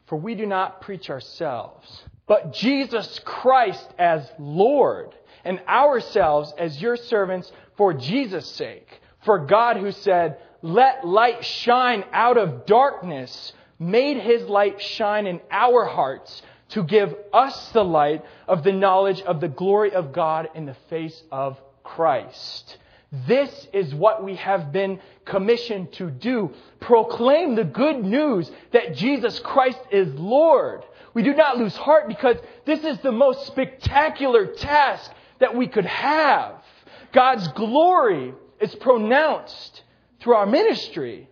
For 0.10 0.16
we 0.16 0.34
do 0.34 0.47
not 0.47 0.82
preach 0.82 1.12
ourselves, 1.12 2.03
but 2.28 2.51
Jesus 2.51 3.20
Christ 3.24 3.88
as 3.99 4.28
Lord, 4.39 5.16
and 5.45 5.62
ourselves 5.68 6.51
as 6.57 6.82
your 6.82 6.97
servants 6.97 7.51
for 7.78 7.93
Jesus' 7.93 8.49
sake. 8.49 9.01
For 9.24 9.45
God, 9.45 9.78
who 9.78 9.91
said, 9.91 10.39
Let 10.64 11.05
light 11.07 11.45
shine 11.45 12.03
out 12.12 12.38
of 12.38 12.66
darkness, 12.66 13.53
made 13.78 14.18
his 14.18 14.43
light 14.43 14.82
shine 14.82 15.28
in 15.28 15.41
our 15.51 15.86
hearts 15.86 16.41
to 16.70 16.84
give 16.84 17.16
us 17.32 17.72
the 17.72 17.86
light 17.86 18.26
of 18.47 18.64
the 18.64 18.74
knowledge 18.74 19.22
of 19.22 19.39
the 19.39 19.47
glory 19.47 19.93
of 19.93 20.12
God 20.12 20.49
in 20.55 20.66
the 20.66 20.78
face 20.89 21.22
of 21.32 21.60
Christ. 21.84 22.78
This 23.12 23.68
is 23.74 23.93
what 23.93 24.24
we 24.24 24.36
have 24.36 24.72
been 24.72 24.99
commissioned 25.26 25.91
to 25.93 26.12
do. 26.12 26.53
Proclaim 26.80 27.55
the 27.55 27.64
good 27.64 28.03
news 28.03 28.49
that 28.72 28.95
Jesus 28.95 29.39
Christ 29.39 29.80
is 29.91 30.14
Lord. 30.14 30.86
We 31.14 31.24
do 31.24 31.34
not 31.34 31.57
lose 31.57 31.76
heart 31.76 32.07
because 32.07 32.38
this 32.66 32.84
is 32.84 32.99
the 32.99 33.12
most 33.12 33.47
spectacular 33.47 34.45
task 34.45 35.12
that 35.39 35.55
we 35.55 35.68
could 35.68 35.86
have. 35.86 36.55
God's 37.12 37.47
glory 37.49 38.34
is 38.62 38.76
pronounced 38.76 39.84
through 40.20 40.36
our 40.36 40.45
ministry. 40.45 41.28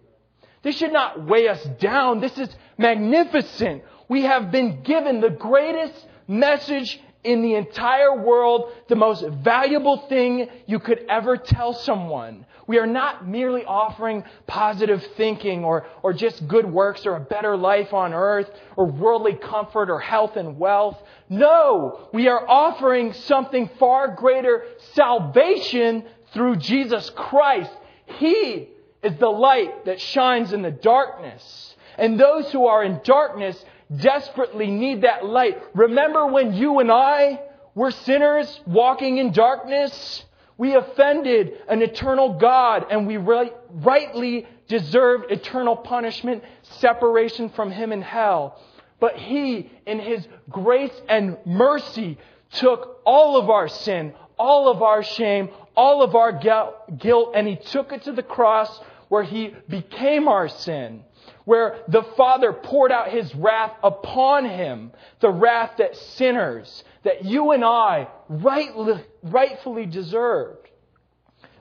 This 0.63 0.77
should 0.77 0.93
not 0.93 1.25
weigh 1.25 1.47
us 1.47 1.63
down. 1.79 2.19
This 2.19 2.37
is 2.39 2.49
magnificent. 2.77 3.83
We 4.09 4.23
have 4.23 4.49
been 4.51 4.81
given 4.81 5.21
the 5.21 5.29
greatest 5.29 6.07
message 6.27 6.99
in 7.23 7.41
the 7.41 7.55
entire 7.55 8.15
world, 8.15 8.71
the 8.87 8.95
most 8.95 9.25
valuable 9.27 9.97
thing 10.07 10.49
you 10.65 10.79
could 10.79 11.05
ever 11.09 11.37
tell 11.37 11.73
someone. 11.73 12.45
We 12.67 12.79
are 12.79 12.85
not 12.85 13.25
merely 13.27 13.63
offering 13.63 14.25
positive 14.45 15.05
thinking 15.15 15.63
or, 15.63 15.87
or 16.03 16.11
just 16.11 16.47
good 16.47 16.65
works 16.65 17.05
or 17.05 17.15
a 17.15 17.19
better 17.19 17.55
life 17.55 17.93
on 17.93 18.13
earth 18.13 18.49
or 18.75 18.85
worldly 18.85 19.35
comfort 19.35 19.89
or 19.89 19.99
health 19.99 20.35
and 20.35 20.59
wealth. 20.59 21.01
No, 21.29 22.09
we 22.13 22.27
are 22.27 22.47
offering 22.47 23.13
something 23.13 23.69
far 23.79 24.09
greater 24.09 24.65
salvation 24.93 26.03
through 26.33 26.57
Jesus 26.57 27.09
Christ. 27.11 27.71
He 28.05 28.69
is 29.01 29.15
the 29.17 29.29
light 29.29 29.85
that 29.85 30.01
shines 30.01 30.51
in 30.51 30.61
the 30.61 30.71
darkness. 30.71 31.75
And 31.97 32.19
those 32.19 32.51
who 32.51 32.67
are 32.67 32.83
in 32.83 32.99
darkness 33.03 33.63
desperately 33.95 34.67
need 34.67 35.01
that 35.01 35.25
light. 35.25 35.61
Remember 35.73 36.27
when 36.27 36.53
you 36.53 36.79
and 36.79 36.91
I 36.91 37.41
were 37.75 37.91
sinners 37.91 38.59
walking 38.65 39.17
in 39.17 39.31
darkness? 39.31 40.25
We 40.57 40.75
offended 40.75 41.53
an 41.69 41.81
eternal 41.81 42.33
God 42.33 42.87
and 42.89 43.05
we 43.05 43.17
right, 43.17 43.53
rightly 43.69 44.47
deserved 44.67 45.31
eternal 45.31 45.75
punishment, 45.75 46.43
separation 46.63 47.49
from 47.49 47.71
Him 47.71 47.91
in 47.91 48.01
hell. 48.01 48.59
But 48.99 49.17
He, 49.17 49.71
in 49.85 49.99
His 49.99 50.27
grace 50.49 50.93
and 51.07 51.37
mercy, 51.45 52.17
took 52.53 53.01
all 53.05 53.37
of 53.37 53.49
our 53.49 53.67
sin, 53.67 54.13
all 54.39 54.69
of 54.69 54.81
our 54.81 55.03
shame, 55.03 55.49
all 55.75 56.01
of 56.01 56.15
our 56.15 56.31
guilt, 56.31 57.31
and 57.35 57.47
He 57.47 57.55
took 57.55 57.91
it 57.93 58.03
to 58.03 58.11
the 58.11 58.23
cross 58.23 58.81
where 59.09 59.23
He 59.23 59.53
became 59.69 60.27
our 60.27 60.49
sin 60.49 61.03
where 61.47 61.77
the 61.87 62.03
Father 62.17 62.51
poured 62.51 62.91
out 62.91 63.07
his 63.07 63.33
wrath 63.33 63.71
upon 63.81 64.43
him, 64.43 64.91
the 65.21 65.29
wrath 65.29 65.75
that 65.77 65.95
sinners, 65.95 66.83
that 67.03 67.23
you 67.23 67.53
and 67.53 67.63
I 67.63 68.09
rightly, 68.27 69.01
rightfully 69.23 69.85
deserved. 69.85 70.67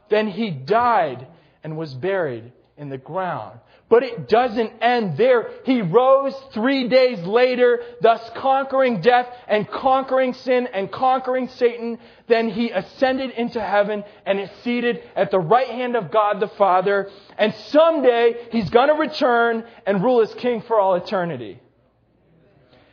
Then 0.09 0.27
he 0.27 0.51
died 0.51 1.29
and 1.63 1.77
was 1.77 1.95
buried 1.95 2.51
in 2.77 2.89
the 2.89 2.99
ground. 2.99 3.61
But 3.89 4.03
it 4.03 4.29
doesn't 4.29 4.83
end 4.83 5.17
there. 5.17 5.49
He 5.65 5.81
rose 5.81 6.35
three 6.53 6.89
days 6.89 7.21
later, 7.21 7.81
thus 8.01 8.31
conquering 8.35 9.01
death 9.01 9.29
and 9.47 9.69
conquering 9.69 10.35
sin 10.35 10.67
and 10.73 10.91
conquering 10.91 11.49
Satan. 11.49 11.99
Then 12.27 12.49
he 12.49 12.71
ascended 12.71 13.31
into 13.31 13.61
heaven 13.61 14.03
and 14.25 14.41
is 14.41 14.51
seated 14.65 15.05
at 15.15 15.31
the 15.31 15.39
right 15.39 15.69
hand 15.69 15.95
of 15.95 16.11
God 16.11 16.41
the 16.41 16.49
Father. 16.49 17.11
And 17.39 17.55
someday 17.55 18.49
he's 18.51 18.71
going 18.71 18.89
to 18.89 18.95
return 18.95 19.65
and 19.87 20.03
rule 20.03 20.21
as 20.21 20.35
king 20.35 20.63
for 20.63 20.81
all 20.81 20.97
eternity. 20.97 21.61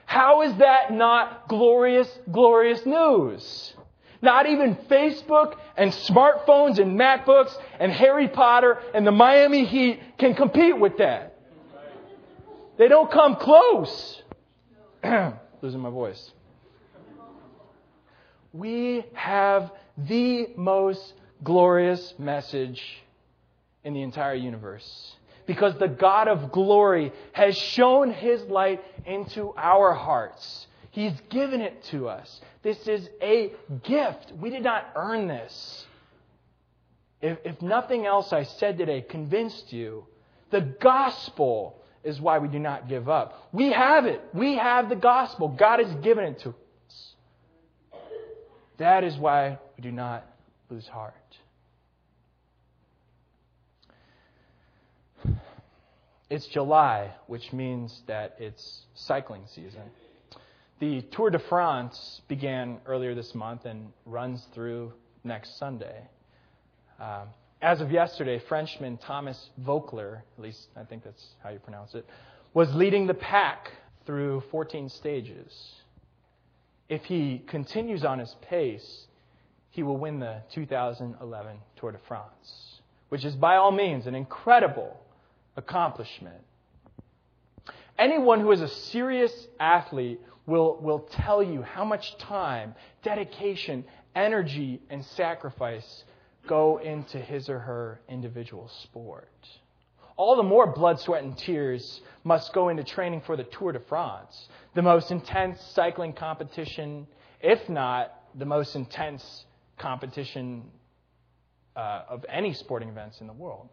How 0.05 0.43
is 0.43 0.55
that 0.57 0.93
not 0.93 1.47
glorious, 1.47 2.19
glorious 2.31 2.85
news? 2.85 3.72
Not 4.23 4.45
even 4.45 4.75
Facebook 4.89 5.55
and 5.75 5.91
smartphones 5.91 6.79
and 6.79 6.97
MacBooks 6.97 7.53
and 7.77 7.91
Harry 7.91 8.29
Potter 8.29 8.79
and 8.93 9.05
the 9.05 9.11
Miami 9.11 9.65
Heat 9.65 9.99
can 10.17 10.33
compete 10.33 10.79
with 10.79 10.97
that. 10.99 11.37
They 12.77 12.87
don't 12.87 13.11
come 13.11 13.35
close. 13.35 14.23
Losing 15.61 15.81
my 15.81 15.89
voice. 15.89 16.31
We 18.53 19.03
have 19.11 19.69
the 19.97 20.47
most 20.55 21.13
glorious 21.43 22.13
message 22.17 22.81
in 23.83 23.93
the 23.93 24.03
entire 24.03 24.35
universe. 24.35 25.17
Because 25.45 25.77
the 25.77 25.89
God 25.89 26.29
of 26.29 26.53
glory 26.53 27.11
has 27.33 27.57
shown 27.57 28.13
his 28.13 28.41
light 28.43 28.81
into 29.05 29.53
our 29.57 29.93
hearts. 29.93 30.67
He's 30.93 31.13
given 31.31 31.59
it 31.59 31.83
to 31.85 32.07
us. 32.07 32.39
This 32.61 32.87
is 32.87 33.09
a 33.19 33.51
gift. 33.83 34.31
We 34.39 34.51
did 34.51 34.61
not 34.61 34.91
earn 34.95 35.27
this. 35.27 35.87
If, 37.19 37.39
if 37.43 37.61
nothing 37.63 38.05
else 38.05 38.31
I 38.31 38.43
said 38.43 38.77
today 38.77 39.01
convinced 39.01 39.73
you, 39.73 40.05
the 40.51 40.61
gospel 40.61 41.81
is 42.03 42.21
why 42.21 42.37
we 42.37 42.47
do 42.47 42.59
not 42.59 42.87
give 42.87 43.09
up. 43.09 43.49
We 43.51 43.71
have 43.71 44.05
it. 44.05 44.21
We 44.35 44.55
have 44.55 44.87
the 44.87 44.95
gospel. 44.95 45.47
God 45.47 45.79
has 45.79 45.91
given 46.03 46.25
it 46.25 46.39
to 46.41 46.49
us. 46.49 47.13
That 48.77 49.03
is 49.03 49.17
why 49.17 49.57
we 49.75 49.81
do 49.81 49.91
not 49.91 50.23
lose 50.69 50.87
heart. 50.87 51.15
It's 56.29 56.45
July, 56.45 57.15
which 57.25 57.51
means 57.51 58.03
that 58.05 58.35
it's 58.37 58.83
cycling 58.93 59.45
season. 59.47 59.81
The 60.79 61.01
Tour 61.11 61.29
de 61.29 61.39
France 61.39 62.21
began 62.27 62.79
earlier 62.85 63.15
this 63.15 63.33
month 63.35 63.65
and 63.65 63.91
runs 64.05 64.45
through 64.53 64.93
next 65.23 65.57
Sunday. 65.57 66.01
Um, 66.99 67.29
as 67.61 67.79
of 67.79 67.91
yesterday, 67.91 68.39
Frenchman 68.49 68.97
Thomas 68.97 69.49
Voeckler, 69.61 70.21
at 70.37 70.43
least 70.43 70.67
I 70.75 70.83
think 70.83 71.03
that's 71.03 71.25
how 71.41 71.49
you 71.49 71.59
pronounce 71.59 71.93
it, 71.95 72.05
was 72.53 72.73
leading 72.75 73.07
the 73.07 73.13
pack 73.13 73.71
through 74.05 74.43
14 74.51 74.89
stages. 74.89 75.73
If 76.89 77.05
he 77.05 77.41
continues 77.47 78.03
on 78.03 78.19
his 78.19 78.35
pace, 78.41 79.07
he 79.69 79.81
will 79.81 79.97
win 79.97 80.19
the 80.19 80.41
2011 80.53 81.57
Tour 81.77 81.91
de 81.93 81.97
France, 82.07 82.81
which 83.09 83.23
is 83.23 83.35
by 83.35 83.55
all 83.55 83.71
means 83.71 84.05
an 84.05 84.15
incredible 84.15 84.99
accomplishment. 85.55 86.43
Anyone 87.97 88.39
who 88.41 88.51
is 88.51 88.61
a 88.61 88.67
serious 88.67 89.47
athlete 89.59 90.19
will, 90.45 90.79
will 90.81 90.99
tell 90.99 91.43
you 91.43 91.61
how 91.61 91.85
much 91.85 92.17
time, 92.17 92.75
dedication, 93.03 93.85
energy, 94.15 94.81
and 94.89 95.05
sacrifice 95.05 96.03
go 96.47 96.79
into 96.79 97.19
his 97.19 97.49
or 97.49 97.59
her 97.59 98.01
individual 98.09 98.69
sport. 98.81 99.29
All 100.15 100.35
the 100.35 100.43
more 100.43 100.67
blood, 100.67 100.99
sweat, 100.99 101.23
and 101.23 101.37
tears 101.37 102.01
must 102.23 102.53
go 102.53 102.69
into 102.69 102.83
training 102.83 103.21
for 103.21 103.35
the 103.35 103.43
Tour 103.43 103.71
de 103.71 103.79
France, 103.79 104.47
the 104.75 104.81
most 104.81 105.09
intense 105.09 105.59
cycling 105.73 106.13
competition, 106.13 107.07
if 107.41 107.67
not 107.69 108.13
the 108.35 108.45
most 108.45 108.75
intense 108.75 109.45
competition 109.77 110.63
uh, 111.75 112.03
of 112.09 112.25
any 112.29 112.53
sporting 112.53 112.89
events 112.89 113.21
in 113.21 113.27
the 113.27 113.33
world. 113.33 113.69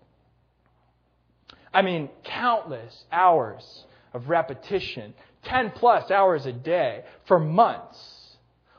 I 1.73 1.83
mean, 1.83 2.09
countless 2.25 3.05
hours 3.13 3.85
of 4.13 4.29
repetition, 4.29 5.15
10 5.45 5.73
plus 5.73 6.11
hours 6.11 6.47
a 6.47 6.53
day 6.53 7.05
for 7.27 7.39
months, 7.39 7.99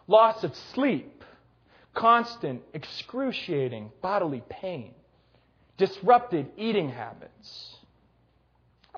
loss 0.08 0.44
of 0.44 0.56
sleep, 0.74 1.24
constant, 1.94 2.62
excruciating 2.74 3.92
bodily 4.02 4.44
pain, 4.50 4.94
disrupted 5.78 6.48
eating 6.58 6.90
habits, 6.90 7.76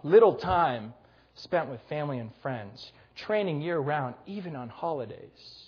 little 0.04 0.36
time 0.36 0.94
spent 1.36 1.70
with 1.70 1.80
family 1.90 2.20
and 2.20 2.32
friends, 2.42 2.92
training 3.16 3.62
year 3.62 3.80
round, 3.80 4.16
even 4.26 4.56
on 4.56 4.70
holidays. 4.70 5.68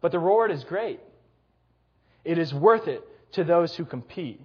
But 0.00 0.12
the 0.12 0.18
reward 0.18 0.50
is 0.50 0.64
great. 0.64 1.00
It 2.24 2.38
is 2.38 2.52
worth 2.52 2.88
it 2.88 3.02
to 3.32 3.44
those 3.44 3.74
who 3.76 3.84
compete. 3.84 4.40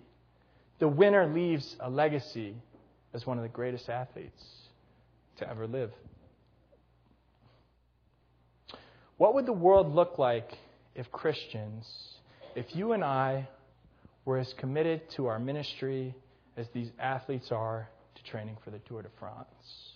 The 0.80 0.88
winner 0.88 1.28
leaves 1.28 1.76
a 1.80 1.90
legacy 1.90 2.56
as 3.14 3.26
one 3.26 3.38
of 3.38 3.44
the 3.44 3.50
greatest 3.50 3.90
athletes 3.90 4.65
to 5.38 5.50
ever 5.50 5.68
live. 5.68 5.92
What 9.18 9.34
would 9.34 9.46
the 9.46 9.54
world 9.54 9.94
look 9.94 10.18
like 10.18 10.58
if 10.94 11.12
Christians, 11.12 11.88
if 12.56 12.76
you 12.76 12.92
and 12.92 13.04
I 13.04 13.48
were 14.26 14.38
as 14.38 14.52
committed 14.54 15.10
to 15.12 15.28
our 15.28 15.40
ministry 15.40 16.14
as 16.58 16.68
these 16.74 16.92
athletes 17.00 17.52
are 17.52 17.88
to 18.16 18.24
training 18.24 18.58
for 18.64 18.72
the 18.72 18.80
Tour 18.80 19.04
de 19.04 19.10
France? 19.20 19.94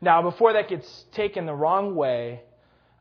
Now, 0.00 0.22
before 0.22 0.54
that 0.54 0.68
gets 0.68 1.04
taken 1.12 1.46
the 1.46 1.54
wrong 1.54 1.94
way, 1.94 2.40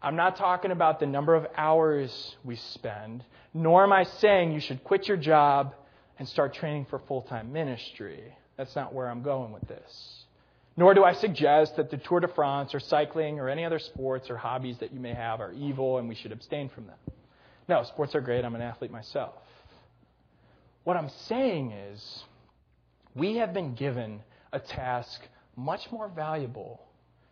I'm 0.02 0.18
not 0.18 0.36
talking 0.36 0.72
about 0.72 1.00
the 1.00 1.06
number 1.06 1.34
of 1.34 1.48
hours 1.56 2.36
we 2.44 2.58
spend, 2.58 3.24
nor 3.54 3.84
am 3.84 3.94
I 3.94 4.04
saying 4.04 4.52
you 4.52 4.60
should 4.60 4.84
quit 4.84 5.08
your 5.08 5.18
job 5.18 5.76
and 6.20 6.28
start 6.28 6.54
training 6.54 6.88
for 6.90 7.00
full 7.00 7.22
time 7.22 7.54
ministry. 7.54 8.22
That's 8.58 8.76
not 8.76 8.94
where 8.94 9.10
I'm 9.10 9.24
going 9.24 9.54
with 9.54 9.68
this. 9.68 10.23
Nor 10.76 10.96
do 10.96 11.04
I 11.04 11.14
suggest 11.14 11.76
that 11.76 11.92
the 11.92 11.98
Tour 11.98 12.22
de 12.22 12.28
France 12.28 12.74
or 12.74 12.80
cycling 12.80 13.40
or 13.40 13.48
any 13.48 13.64
other 13.64 13.80
sports 13.80 14.30
or 14.30 14.38
hobbies 14.38 14.78
that 14.80 14.92
you 14.92 15.00
may 15.00 15.14
have 15.14 15.40
are 15.40 15.54
evil 15.54 16.00
and 16.00 16.10
we 16.10 16.16
should 16.16 16.32
abstain 16.32 16.70
from 16.70 16.88
them. 16.88 16.98
No, 17.70 17.84
sports 17.84 18.16
are 18.16 18.22
great. 18.22 18.44
I'm 18.44 18.56
an 18.56 18.62
athlete 18.62 18.92
myself. 18.92 19.36
What 20.84 20.98
I'm 20.98 21.10
saying 21.28 21.72
is, 21.72 22.24
we 23.16 23.36
have 23.38 23.54
been 23.54 23.76
given 23.76 24.22
a 24.52 24.60
task 24.60 25.22
much 25.56 25.92
more 25.92 26.10
valuable 26.10 26.82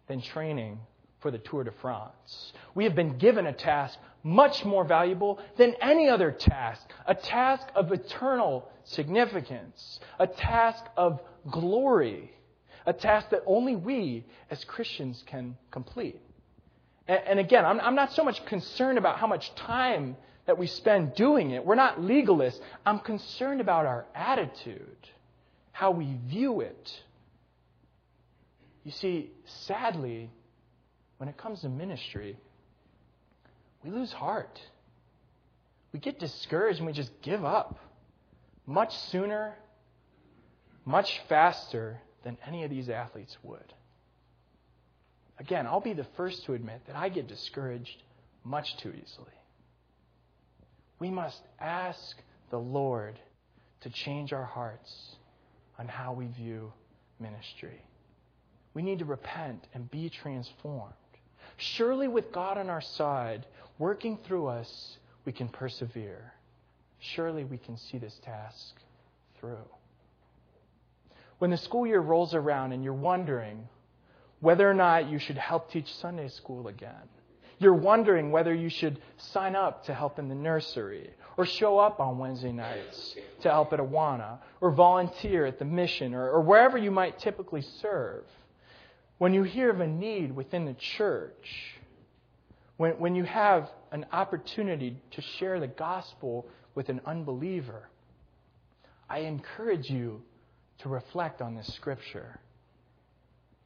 than 0.07 0.21
training 0.21 0.79
for 1.19 1.31
the 1.31 1.39
Tour 1.39 1.63
de 1.63 1.71
France. 1.81 2.53
We 2.75 2.83
have 2.83 2.95
been 2.95 3.17
given 3.17 3.47
a 3.47 3.53
task 3.53 3.97
much 4.23 4.63
more 4.63 4.85
valuable 4.85 5.39
than 5.57 5.75
any 5.81 6.09
other 6.09 6.31
task, 6.31 6.81
a 7.07 7.15
task 7.15 7.67
of 7.75 7.91
eternal 7.91 8.69
significance, 8.83 9.99
a 10.19 10.27
task 10.27 10.83
of 10.95 11.19
glory 11.49 12.31
a 12.85 12.93
task 12.93 13.29
that 13.31 13.43
only 13.45 13.75
we 13.75 14.25
as 14.49 14.63
Christians 14.65 15.23
can 15.27 15.57
complete. 15.71 16.21
And, 17.07 17.21
and 17.27 17.39
again, 17.39 17.65
I'm, 17.65 17.79
I'm 17.79 17.95
not 17.95 18.13
so 18.13 18.23
much 18.23 18.43
concerned 18.45 18.97
about 18.97 19.17
how 19.17 19.27
much 19.27 19.53
time 19.55 20.15
that 20.45 20.57
we 20.57 20.67
spend 20.67 21.15
doing 21.15 21.51
it. 21.51 21.65
We're 21.65 21.75
not 21.75 21.99
legalists. 21.99 22.59
I'm 22.85 22.99
concerned 22.99 23.61
about 23.61 23.85
our 23.85 24.05
attitude, 24.15 24.97
how 25.71 25.91
we 25.91 26.17
view 26.27 26.61
it. 26.61 26.91
You 28.83 28.91
see, 28.91 29.31
sadly, 29.67 30.29
when 31.17 31.29
it 31.29 31.37
comes 31.37 31.61
to 31.61 31.69
ministry, 31.69 32.35
we 33.83 33.91
lose 33.91 34.11
heart. 34.11 34.59
We 35.93 35.99
get 35.99 36.19
discouraged 36.19 36.79
and 36.79 36.87
we 36.87 36.93
just 36.93 37.11
give 37.21 37.45
up 37.45 37.77
much 38.65 38.95
sooner, 39.09 39.55
much 40.85 41.21
faster 41.29 41.99
than 42.23 42.37
any 42.45 42.63
of 42.63 42.69
these 42.69 42.89
athletes 42.89 43.37
would. 43.43 43.73
Again, 45.39 45.65
I'll 45.65 45.81
be 45.81 45.93
the 45.93 46.05
first 46.15 46.45
to 46.45 46.53
admit 46.53 46.81
that 46.87 46.95
I 46.95 47.09
get 47.09 47.27
discouraged 47.27 48.03
much 48.43 48.77
too 48.77 48.89
easily. 48.89 49.33
We 50.99 51.09
must 51.09 51.41
ask 51.59 52.15
the 52.51 52.59
Lord 52.59 53.19
to 53.81 53.89
change 53.89 54.33
our 54.33 54.45
hearts 54.45 55.15
on 55.79 55.87
how 55.87 56.13
we 56.13 56.27
view 56.27 56.71
ministry. 57.19 57.81
We 58.73 58.83
need 58.83 58.99
to 58.99 59.05
repent 59.05 59.67
and 59.73 59.89
be 59.89 60.09
transformed. 60.09 60.93
Surely, 61.57 62.07
with 62.07 62.31
God 62.31 62.57
on 62.57 62.69
our 62.69 62.81
side, 62.81 63.45
working 63.79 64.17
through 64.23 64.47
us, 64.47 64.97
we 65.25 65.31
can 65.31 65.49
persevere. 65.49 66.33
Surely, 66.99 67.43
we 67.43 67.57
can 67.57 67.77
see 67.77 67.97
this 67.97 68.19
task 68.23 68.75
through 69.39 69.65
when 71.41 71.49
the 71.49 71.57
school 71.57 71.87
year 71.87 71.99
rolls 71.99 72.35
around 72.35 72.71
and 72.71 72.83
you're 72.83 72.93
wondering 72.93 73.67
whether 74.41 74.69
or 74.69 74.75
not 74.75 75.09
you 75.09 75.17
should 75.17 75.39
help 75.39 75.71
teach 75.71 75.91
Sunday 75.95 76.27
school 76.27 76.67
again. 76.67 77.09
You're 77.57 77.73
wondering 77.73 78.29
whether 78.29 78.53
you 78.53 78.69
should 78.69 79.01
sign 79.17 79.55
up 79.55 79.85
to 79.85 79.93
help 79.95 80.19
in 80.19 80.29
the 80.29 80.35
nursery, 80.35 81.09
or 81.37 81.47
show 81.47 81.79
up 81.79 81.99
on 81.99 82.19
Wednesday 82.19 82.51
nights 82.51 83.15
to 83.41 83.49
help 83.49 83.73
at 83.73 83.79
Awana, 83.79 84.37
or 84.61 84.69
volunteer 84.69 85.47
at 85.47 85.57
the 85.57 85.65
mission, 85.65 86.13
or, 86.13 86.29
or 86.29 86.41
wherever 86.41 86.77
you 86.77 86.91
might 86.91 87.17
typically 87.17 87.63
serve. 87.81 88.23
When 89.17 89.33
you 89.33 89.41
hear 89.41 89.71
of 89.71 89.79
a 89.79 89.87
need 89.87 90.35
within 90.35 90.65
the 90.65 90.75
church, 90.75 91.79
when, 92.77 92.91
when 92.99 93.15
you 93.15 93.23
have 93.23 93.67
an 93.91 94.05
opportunity 94.11 94.95
to 95.09 95.23
share 95.39 95.59
the 95.59 95.65
gospel 95.65 96.45
with 96.75 96.89
an 96.89 97.01
unbeliever, 97.03 97.89
I 99.09 99.21
encourage 99.21 99.89
you 99.89 100.21
to 100.81 100.89
reflect 100.89 101.41
on 101.41 101.55
this 101.55 101.73
scripture. 101.73 102.39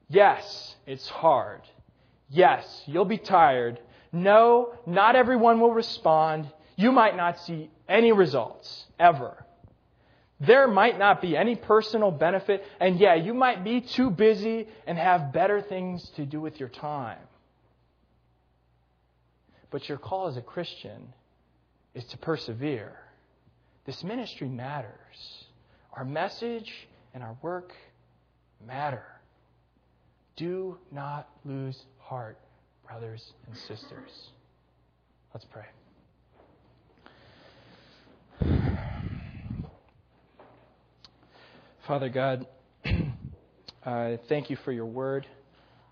Yes, 0.09 0.75
it's 0.85 1.07
hard. 1.07 1.61
Yes, 2.29 2.83
you'll 2.85 3.05
be 3.05 3.17
tired. 3.17 3.79
No, 4.11 4.73
not 4.85 5.15
everyone 5.15 5.59
will 5.59 5.73
respond. 5.73 6.47
You 6.75 6.91
might 6.91 7.15
not 7.15 7.39
see 7.41 7.69
any 7.87 8.11
results, 8.11 8.85
ever. 8.99 9.45
There 10.39 10.67
might 10.67 10.99
not 10.99 11.21
be 11.21 11.37
any 11.37 11.55
personal 11.55 12.11
benefit, 12.11 12.63
and 12.79 12.99
yeah, 12.99 13.15
you 13.15 13.33
might 13.33 13.63
be 13.63 13.81
too 13.81 14.09
busy 14.09 14.67
and 14.85 14.97
have 14.97 15.31
better 15.31 15.61
things 15.61 16.09
to 16.17 16.25
do 16.25 16.41
with 16.41 16.59
your 16.59 16.69
time. 16.69 17.19
But 19.71 19.87
your 19.87 19.97
call 19.97 20.27
as 20.27 20.37
a 20.37 20.41
Christian 20.41 21.13
is 21.93 22.03
to 22.05 22.17
persevere. 22.17 22.93
This 23.85 24.03
ministry 24.03 24.49
matters. 24.49 25.45
Our 25.93 26.03
message 26.03 26.71
and 27.15 27.23
our 27.23 27.35
work 27.41 27.73
matter. 28.67 29.05
Do 30.35 30.77
not 30.91 31.29
lose 31.45 31.81
heart, 31.97 32.37
brothers 32.85 33.33
and 33.47 33.57
sisters. 33.57 34.11
Let's 35.33 35.45
pray. 35.45 35.63
Father 41.87 42.09
God, 42.09 42.45
I 43.85 44.19
thank 44.27 44.49
you 44.49 44.57
for 44.65 44.73
your 44.73 44.85
word. 44.85 45.25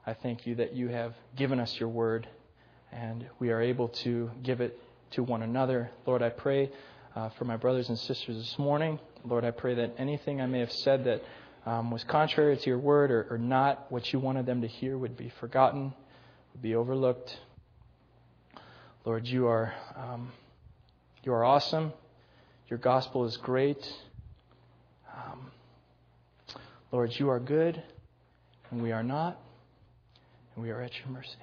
I 0.05 0.13
thank 0.13 0.45
you 0.45 0.55
that 0.55 0.74
you 0.74 0.89
have 0.89 1.13
given 1.38 1.59
us 1.59 1.74
your 1.80 1.89
word 1.89 2.28
and 2.91 3.26
we 3.39 3.51
are 3.51 3.61
able 3.61 3.88
to 3.88 4.30
give 4.43 4.59
it 4.59 4.78
to 5.11 5.24
one 5.24 5.41
another. 5.41 5.89
Lord, 6.05 6.21
I 6.21 6.30
pray 6.30 6.69
uh, 7.15 7.30
for 7.38 7.45
my 7.45 7.55
brothers 7.55 7.88
and 7.88 7.97
sisters 7.97 8.36
this 8.36 8.59
morning. 8.59 8.99
Lord, 9.26 9.45
I 9.45 9.51
pray 9.51 9.76
that 9.76 9.95
anything 9.97 10.41
I 10.41 10.45
may 10.45 10.59
have 10.59 10.71
said 10.71 11.05
that 11.05 11.21
um, 11.65 11.91
was 11.91 12.03
contrary 12.03 12.57
to 12.57 12.69
your 12.69 12.80
word 12.80 13.09
or, 13.09 13.28
or 13.30 13.38
not 13.38 13.89
what 13.89 14.11
you 14.11 14.19
wanted 14.19 14.45
them 14.45 14.61
to 14.61 14.67
hear 14.67 14.97
would 14.97 15.15
be 15.15 15.32
forgotten, 15.39 15.93
would 16.53 16.61
be 16.61 16.76
overlooked. 16.76 17.38
Lord, 19.05 19.26
you 19.26 19.47
are, 19.47 19.74
um, 19.95 20.32
you 21.24 21.34
are 21.34 21.43
awesome. 21.43 21.93
Your 22.69 22.80
gospel 22.80 23.26
is 23.26 23.38
great. 23.38 23.86
Um, 25.15 25.51
Lord, 26.91 27.11
you 27.17 27.30
are 27.30 27.39
good, 27.39 27.82
and 28.71 28.82
we 28.82 28.91
are 28.91 29.03
not, 29.03 29.39
and 30.55 30.63
we 30.63 30.71
are 30.71 30.82
at 30.82 30.91
your 30.99 31.07
mercy. 31.09 31.38